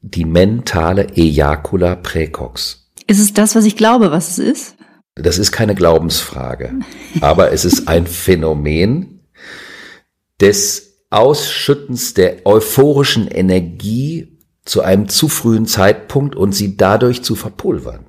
Die 0.00 0.24
mentale 0.24 1.08
Ejacula 1.16 1.96
praecox. 1.96 2.88
Ist 3.08 3.18
es 3.18 3.34
das, 3.34 3.56
was 3.56 3.64
ich 3.64 3.76
glaube, 3.76 4.12
was 4.12 4.30
es 4.30 4.38
ist? 4.38 4.76
Das 5.16 5.38
ist 5.38 5.50
keine 5.50 5.74
Glaubensfrage, 5.74 6.72
aber 7.20 7.50
es 7.50 7.64
ist 7.64 7.88
ein 7.88 8.06
Phänomen 8.06 9.26
des 10.40 11.00
Ausschüttens 11.10 12.14
der 12.14 12.46
euphorischen 12.46 13.26
Energie 13.26 14.33
zu 14.64 14.82
einem 14.82 15.08
zu 15.08 15.28
frühen 15.28 15.66
Zeitpunkt 15.66 16.36
und 16.36 16.52
sie 16.52 16.76
dadurch 16.76 17.22
zu 17.22 17.34
verpulvern. 17.34 18.06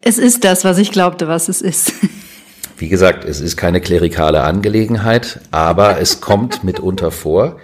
Es 0.00 0.18
ist 0.18 0.44
das, 0.44 0.64
was 0.64 0.78
ich 0.78 0.92
glaubte, 0.92 1.28
was 1.28 1.48
es 1.48 1.60
ist. 1.60 1.92
Wie 2.78 2.88
gesagt, 2.88 3.24
es 3.24 3.40
ist 3.40 3.56
keine 3.56 3.80
klerikale 3.80 4.42
Angelegenheit, 4.42 5.40
aber 5.50 6.00
es 6.00 6.20
kommt 6.20 6.64
mitunter 6.64 7.10
vor. 7.10 7.58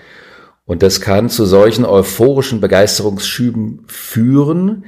Und 0.66 0.82
das 0.82 1.00
kann 1.00 1.30
zu 1.30 1.46
solchen 1.46 1.84
euphorischen 1.84 2.60
Begeisterungsschüben 2.60 3.84
führen, 3.86 4.84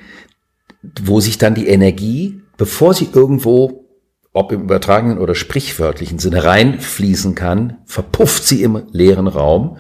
wo 1.03 1.21
sich 1.21 1.39
dann 1.39 1.55
die 1.55 1.69
Energie, 1.69 2.43
bevor 2.57 2.95
sie 2.95 3.09
irgendwo, 3.13 3.85
ob 4.33 4.53
im 4.53 4.63
übertragenen 4.63 5.19
oder 5.19 5.35
sprichwörtlichen 5.35 6.19
Sinne 6.19 6.45
reinfließen 6.45 7.35
kann, 7.35 7.79
verpufft 7.87 8.45
sie 8.45 8.63
im 8.63 8.83
leeren 8.91 9.29
Raum 9.29 9.79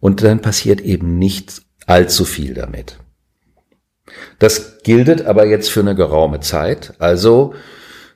und 0.00 0.22
dann 0.22 0.40
passiert 0.40 0.80
eben 0.80 1.18
nichts 1.18 1.65
allzu 1.86 2.24
viel 2.24 2.54
damit. 2.54 2.98
Das 4.38 4.82
gilt 4.82 5.24
aber 5.26 5.46
jetzt 5.46 5.70
für 5.70 5.80
eine 5.80 5.94
geraume 5.94 6.40
Zeit. 6.40 6.94
Also 6.98 7.54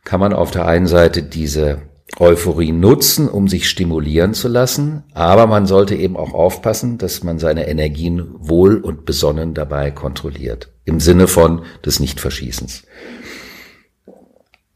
kann 0.05 0.21
man 0.21 0.33
auf 0.33 0.51
der 0.51 0.67
einen 0.67 0.87
Seite 0.87 1.23
diese 1.23 1.83
Euphorie 2.19 2.73
nutzen, 2.73 3.29
um 3.29 3.49
sich 3.49 3.69
stimulieren 3.69 4.35
zu 4.35 4.49
lassen, 4.49 5.05
aber 5.15 5.47
man 5.47 5.67
sollte 5.67 5.95
eben 5.95 6.17
auch 6.17 6.35
aufpassen, 6.35 6.99
dass 6.99 7.23
man 7.23 7.39
seine 7.39 7.69
Energien 7.69 8.27
wohl 8.37 8.79
und 8.79 9.05
besonnen 9.05 9.55
dabei 9.55 9.91
kontrolliert. 9.91 10.73
Im 10.85 10.99
Sinne 10.99 11.29
von 11.29 11.63
des 11.85 12.01
Nichtverschießens. 12.01 12.83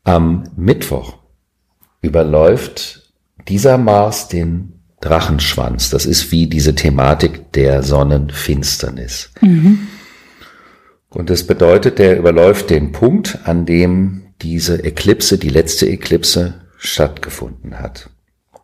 Am 0.04 0.44
Mittwoch 0.56 1.18
überläuft 2.02 3.12
dieser 3.48 3.78
Mars 3.78 4.28
den 4.28 4.73
Drachenschwanz. 5.04 5.90
Das 5.90 6.06
ist 6.06 6.32
wie 6.32 6.46
diese 6.46 6.74
Thematik 6.74 7.52
der 7.52 7.82
Sonnenfinsternis. 7.82 9.30
Mhm. 9.40 9.86
Und 11.10 11.30
das 11.30 11.44
bedeutet, 11.44 11.98
der 11.98 12.18
überläuft 12.18 12.70
den 12.70 12.92
Punkt, 12.92 13.38
an 13.44 13.66
dem 13.66 14.22
diese 14.42 14.82
Eklipse, 14.82 15.38
die 15.38 15.50
letzte 15.50 15.86
Eklipse, 15.86 16.54
stattgefunden 16.76 17.78
hat. 17.78 18.10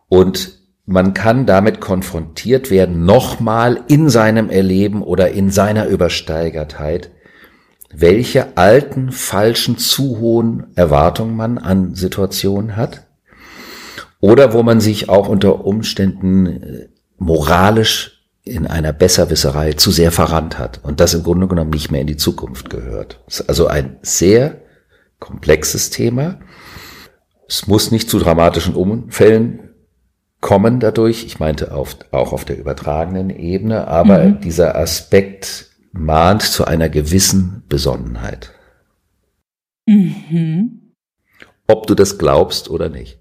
Und 0.09 0.59
man 0.85 1.13
kann 1.13 1.45
damit 1.45 1.79
konfrontiert 1.79 2.69
werden, 2.71 3.05
nochmal 3.05 3.81
in 3.87 4.09
seinem 4.09 4.49
Erleben 4.49 5.01
oder 5.03 5.31
in 5.31 5.49
seiner 5.49 5.85
Übersteigertheit, 5.87 7.11
welche 7.93 8.57
alten, 8.57 9.11
falschen, 9.11 9.77
zu 9.77 10.19
hohen 10.19 10.67
Erwartungen 10.75 11.35
man 11.35 11.57
an 11.57 11.95
Situationen 11.95 12.75
hat 12.75 13.05
oder 14.21 14.53
wo 14.53 14.63
man 14.63 14.79
sich 14.79 15.09
auch 15.09 15.27
unter 15.27 15.65
Umständen 15.65 16.45
äh, 16.45 16.87
moralisch 17.17 18.21
in 18.43 18.65
einer 18.65 18.93
Besserwisserei 18.93 19.73
zu 19.73 19.91
sehr 19.91 20.11
verrannt 20.11 20.57
hat 20.57 20.79
und 20.83 20.99
das 20.99 21.13
im 21.13 21.23
Grunde 21.23 21.47
genommen 21.47 21.69
nicht 21.71 21.91
mehr 21.91 22.01
in 22.01 22.07
die 22.07 22.17
Zukunft 22.17 22.69
gehört. 22.69 23.19
Das 23.25 23.41
ist 23.41 23.49
also 23.49 23.67
ein 23.67 23.97
sehr 24.01 24.61
komplexes 25.19 25.89
Thema. 25.89 26.39
Es 27.47 27.67
muss 27.67 27.91
nicht 27.91 28.09
zu 28.09 28.17
dramatischen 28.17 28.73
Unfällen 28.73 29.71
kommen 30.39 30.79
dadurch. 30.79 31.23
Ich 31.23 31.39
meinte 31.39 31.73
auf, 31.73 31.95
auch 32.11 32.33
auf 32.33 32.45
der 32.45 32.57
übertragenen 32.57 33.29
Ebene, 33.29 33.87
aber 33.87 34.23
mhm. 34.23 34.41
dieser 34.41 34.75
Aspekt 34.75 35.67
mahnt 35.91 36.41
zu 36.41 36.65
einer 36.65 36.89
gewissen 36.89 37.63
Besonnenheit. 37.69 38.51
Mhm. 39.85 40.93
Ob 41.67 41.87
du 41.87 41.93
das 41.93 42.17
glaubst 42.17 42.69
oder 42.69 42.89
nicht. 42.89 43.20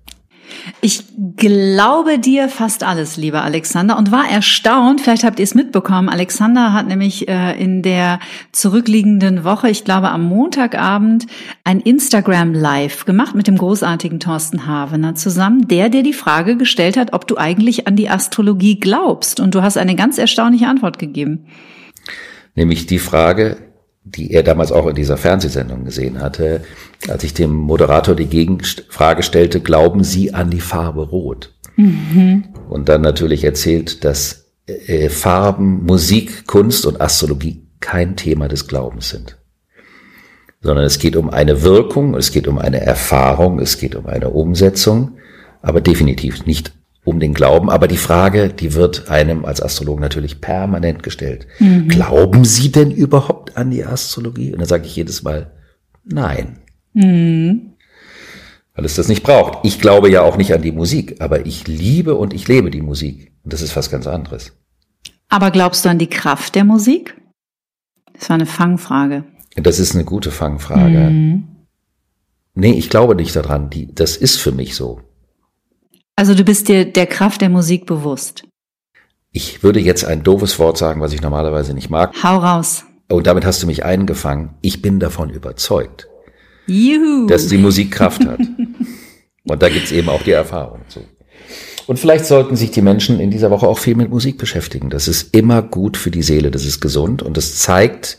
Ich 0.80 1.04
glaube 1.36 2.18
dir 2.18 2.48
fast 2.48 2.84
alles, 2.84 3.16
lieber 3.16 3.42
Alexander, 3.42 3.98
und 3.98 4.12
war 4.12 4.28
erstaunt, 4.28 5.00
vielleicht 5.00 5.24
habt 5.24 5.38
ihr 5.38 5.44
es 5.44 5.54
mitbekommen, 5.54 6.08
Alexander 6.08 6.72
hat 6.72 6.86
nämlich 6.86 7.28
äh, 7.28 7.60
in 7.62 7.82
der 7.82 8.18
zurückliegenden 8.52 9.44
Woche, 9.44 9.70
ich 9.70 9.84
glaube 9.84 10.10
am 10.10 10.24
Montagabend, 10.24 11.26
ein 11.64 11.80
Instagram 11.80 12.52
Live 12.52 13.04
gemacht 13.04 13.34
mit 13.34 13.46
dem 13.46 13.56
großartigen 13.56 14.20
Thorsten 14.20 14.66
Havener 14.66 15.14
zusammen, 15.14 15.68
der 15.68 15.88
dir 15.88 16.02
die 16.02 16.12
Frage 16.12 16.56
gestellt 16.56 16.96
hat, 16.96 17.12
ob 17.12 17.26
du 17.26 17.36
eigentlich 17.36 17.86
an 17.86 17.96
die 17.96 18.08
Astrologie 18.08 18.78
glaubst. 18.78 19.40
Und 19.40 19.54
du 19.54 19.62
hast 19.62 19.76
eine 19.76 19.94
ganz 19.94 20.18
erstaunliche 20.18 20.68
Antwort 20.68 20.98
gegeben. 20.98 21.46
Nämlich 22.54 22.86
die 22.86 22.98
Frage, 22.98 23.69
die 24.02 24.32
er 24.32 24.42
damals 24.42 24.72
auch 24.72 24.86
in 24.86 24.94
dieser 24.94 25.16
Fernsehsendung 25.16 25.84
gesehen 25.84 26.20
hatte, 26.20 26.62
als 27.08 27.22
ich 27.24 27.34
dem 27.34 27.52
Moderator 27.54 28.14
die 28.14 28.26
Gegenfrage 28.26 29.22
stellte, 29.22 29.60
glauben 29.60 30.04
Sie 30.04 30.32
an 30.32 30.50
die 30.50 30.60
Farbe 30.60 31.02
Rot? 31.02 31.52
Mhm. 31.76 32.44
Und 32.68 32.88
dann 32.88 33.02
natürlich 33.02 33.44
erzählt, 33.44 34.04
dass 34.04 34.50
äh, 34.66 35.08
Farben, 35.08 35.84
Musik, 35.84 36.46
Kunst 36.46 36.86
und 36.86 37.00
Astrologie 37.00 37.66
kein 37.80 38.16
Thema 38.16 38.48
des 38.48 38.68
Glaubens 38.68 39.10
sind. 39.10 39.36
Sondern 40.60 40.84
es 40.84 40.98
geht 40.98 41.16
um 41.16 41.30
eine 41.30 41.62
Wirkung, 41.62 42.14
es 42.14 42.32
geht 42.32 42.46
um 42.46 42.58
eine 42.58 42.80
Erfahrung, 42.80 43.58
es 43.60 43.78
geht 43.78 43.94
um 43.94 44.06
eine 44.06 44.30
Umsetzung, 44.30 45.12
aber 45.62 45.80
definitiv 45.80 46.44
nicht 46.46 46.72
um 47.04 47.20
den 47.20 47.34
Glauben. 47.34 47.70
Aber 47.70 47.88
die 47.88 47.96
Frage, 47.96 48.48
die 48.48 48.74
wird 48.74 49.08
einem 49.08 49.44
als 49.44 49.62
Astrologen 49.62 50.02
natürlich 50.02 50.40
permanent 50.40 51.02
gestellt. 51.02 51.46
Mhm. 51.58 51.88
Glauben 51.88 52.44
Sie 52.44 52.70
denn 52.70 52.90
überhaupt 52.90 53.56
an 53.56 53.70
die 53.70 53.84
Astrologie? 53.84 54.52
Und 54.52 54.60
dann 54.60 54.68
sage 54.68 54.86
ich 54.86 54.96
jedes 54.96 55.22
Mal, 55.22 55.52
nein. 56.04 56.58
Mhm. 56.92 57.72
Weil 58.74 58.84
es 58.84 58.94
das 58.94 59.08
nicht 59.08 59.22
braucht. 59.22 59.64
Ich 59.64 59.80
glaube 59.80 60.10
ja 60.10 60.22
auch 60.22 60.36
nicht 60.36 60.54
an 60.54 60.62
die 60.62 60.72
Musik, 60.72 61.16
aber 61.20 61.46
ich 61.46 61.66
liebe 61.66 62.14
und 62.14 62.32
ich 62.32 62.48
lebe 62.48 62.70
die 62.70 62.82
Musik. 62.82 63.32
Und 63.42 63.52
das 63.52 63.62
ist 63.62 63.76
was 63.76 63.90
ganz 63.90 64.06
anderes. 64.06 64.52
Aber 65.28 65.50
glaubst 65.50 65.84
du 65.84 65.88
an 65.88 65.98
die 65.98 66.08
Kraft 66.08 66.54
der 66.54 66.64
Musik? 66.64 67.16
Das 68.14 68.28
war 68.28 68.34
eine 68.34 68.46
Fangfrage. 68.46 69.24
Das 69.56 69.78
ist 69.78 69.94
eine 69.94 70.04
gute 70.04 70.30
Fangfrage. 70.30 71.10
Mhm. 71.10 71.44
Nee, 72.54 72.72
ich 72.72 72.90
glaube 72.90 73.14
nicht 73.14 73.34
daran. 73.34 73.70
Die, 73.70 73.94
das 73.94 74.16
ist 74.16 74.36
für 74.36 74.52
mich 74.52 74.74
so. 74.74 75.00
Also 76.20 76.34
du 76.34 76.44
bist 76.44 76.68
dir 76.68 76.84
der 76.84 77.06
Kraft 77.06 77.40
der 77.40 77.48
Musik 77.48 77.86
bewusst. 77.86 78.44
Ich 79.32 79.62
würde 79.62 79.80
jetzt 79.80 80.04
ein 80.04 80.22
doofes 80.22 80.58
Wort 80.58 80.76
sagen, 80.76 81.00
was 81.00 81.14
ich 81.14 81.22
normalerweise 81.22 81.72
nicht 81.72 81.88
mag. 81.88 82.12
Hau 82.22 82.36
raus. 82.36 82.84
Und 83.08 83.26
damit 83.26 83.46
hast 83.46 83.62
du 83.62 83.66
mich 83.66 83.86
eingefangen. 83.86 84.50
Ich 84.60 84.82
bin 84.82 85.00
davon 85.00 85.30
überzeugt, 85.30 86.08
Juhu. 86.66 87.26
dass 87.26 87.48
die 87.48 87.56
Musik 87.56 87.92
Kraft 87.92 88.26
hat. 88.26 88.38
Und 89.44 89.62
da 89.62 89.70
gibt's 89.70 89.92
eben 89.92 90.10
auch 90.10 90.22
die 90.22 90.32
Erfahrung 90.32 90.82
zu. 90.88 91.00
Und 91.86 91.98
vielleicht 91.98 92.26
sollten 92.26 92.54
sich 92.54 92.70
die 92.70 92.82
Menschen 92.82 93.18
in 93.18 93.30
dieser 93.30 93.50
Woche 93.50 93.66
auch 93.66 93.78
viel 93.78 93.94
mit 93.94 94.10
Musik 94.10 94.36
beschäftigen. 94.36 94.90
Das 94.90 95.08
ist 95.08 95.34
immer 95.34 95.62
gut 95.62 95.96
für 95.96 96.10
die 96.10 96.22
Seele, 96.22 96.50
das 96.50 96.66
ist 96.66 96.82
gesund 96.82 97.22
und 97.22 97.38
das 97.38 97.56
zeigt, 97.56 98.18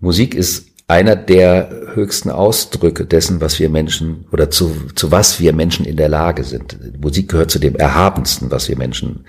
Musik 0.00 0.34
ist 0.34 0.67
einer 0.88 1.16
der 1.16 1.70
höchsten 1.94 2.30
Ausdrücke 2.30 3.04
dessen, 3.04 3.40
was 3.42 3.60
wir 3.60 3.68
Menschen 3.68 4.24
oder 4.32 4.50
zu, 4.50 4.74
zu 4.94 5.10
was 5.10 5.38
wir 5.38 5.52
Menschen 5.52 5.84
in 5.84 5.96
der 5.96 6.08
Lage 6.08 6.44
sind. 6.44 6.78
Musik 7.00 7.30
gehört 7.30 7.50
zu 7.50 7.58
dem 7.58 7.76
Erhabensten, 7.76 8.50
was 8.50 8.68
wir 8.70 8.78
Menschen 8.78 9.26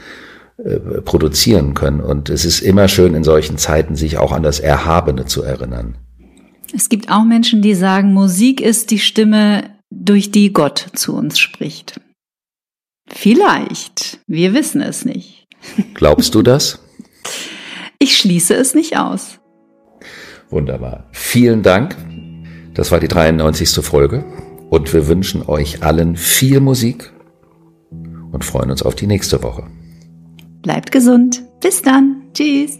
äh, 0.57 0.79
produzieren 1.01 1.73
können. 1.73 1.99
Und 1.99 2.29
es 2.29 2.45
ist 2.45 2.61
immer 2.61 2.87
schön 2.87 3.13
in 3.13 3.25
solchen 3.25 3.57
Zeiten, 3.57 3.95
sich 3.95 4.17
auch 4.17 4.31
an 4.31 4.41
das 4.41 4.61
Erhabene 4.61 5.25
zu 5.25 5.43
erinnern. 5.43 5.97
Es 6.73 6.87
gibt 6.87 7.11
auch 7.11 7.25
Menschen, 7.25 7.61
die 7.61 7.75
sagen, 7.75 8.13
Musik 8.13 8.61
ist 8.61 8.89
die 8.91 8.99
Stimme, 8.99 9.63
durch 9.91 10.31
die 10.31 10.53
Gott 10.53 10.85
zu 10.93 11.15
uns 11.15 11.39
spricht. 11.39 11.99
Vielleicht. 13.07 14.19
Wir 14.27 14.53
wissen 14.53 14.81
es 14.81 15.03
nicht. 15.03 15.47
Glaubst 15.95 16.35
du 16.35 16.41
das? 16.41 16.79
Ich 17.97 18.17
schließe 18.17 18.53
es 18.53 18.75
nicht 18.75 18.97
aus. 18.97 19.38
Wunderbar. 20.49 21.05
Vielen 21.11 21.63
Dank. 21.63 21.95
Das 22.73 22.91
war 22.91 22.99
die 22.99 23.07
93. 23.07 23.85
Folge 23.85 24.25
und 24.69 24.93
wir 24.93 25.07
wünschen 25.07 25.43
euch 25.47 25.83
allen 25.83 26.15
viel 26.15 26.59
Musik 26.59 27.11
und 28.31 28.43
freuen 28.43 28.71
uns 28.71 28.83
auf 28.83 28.95
die 28.95 29.07
nächste 29.07 29.43
Woche. 29.43 29.63
Bleibt 30.61 30.91
gesund. 30.91 31.43
Bis 31.61 31.81
dann. 31.81 32.23
Tschüss. 32.33 32.79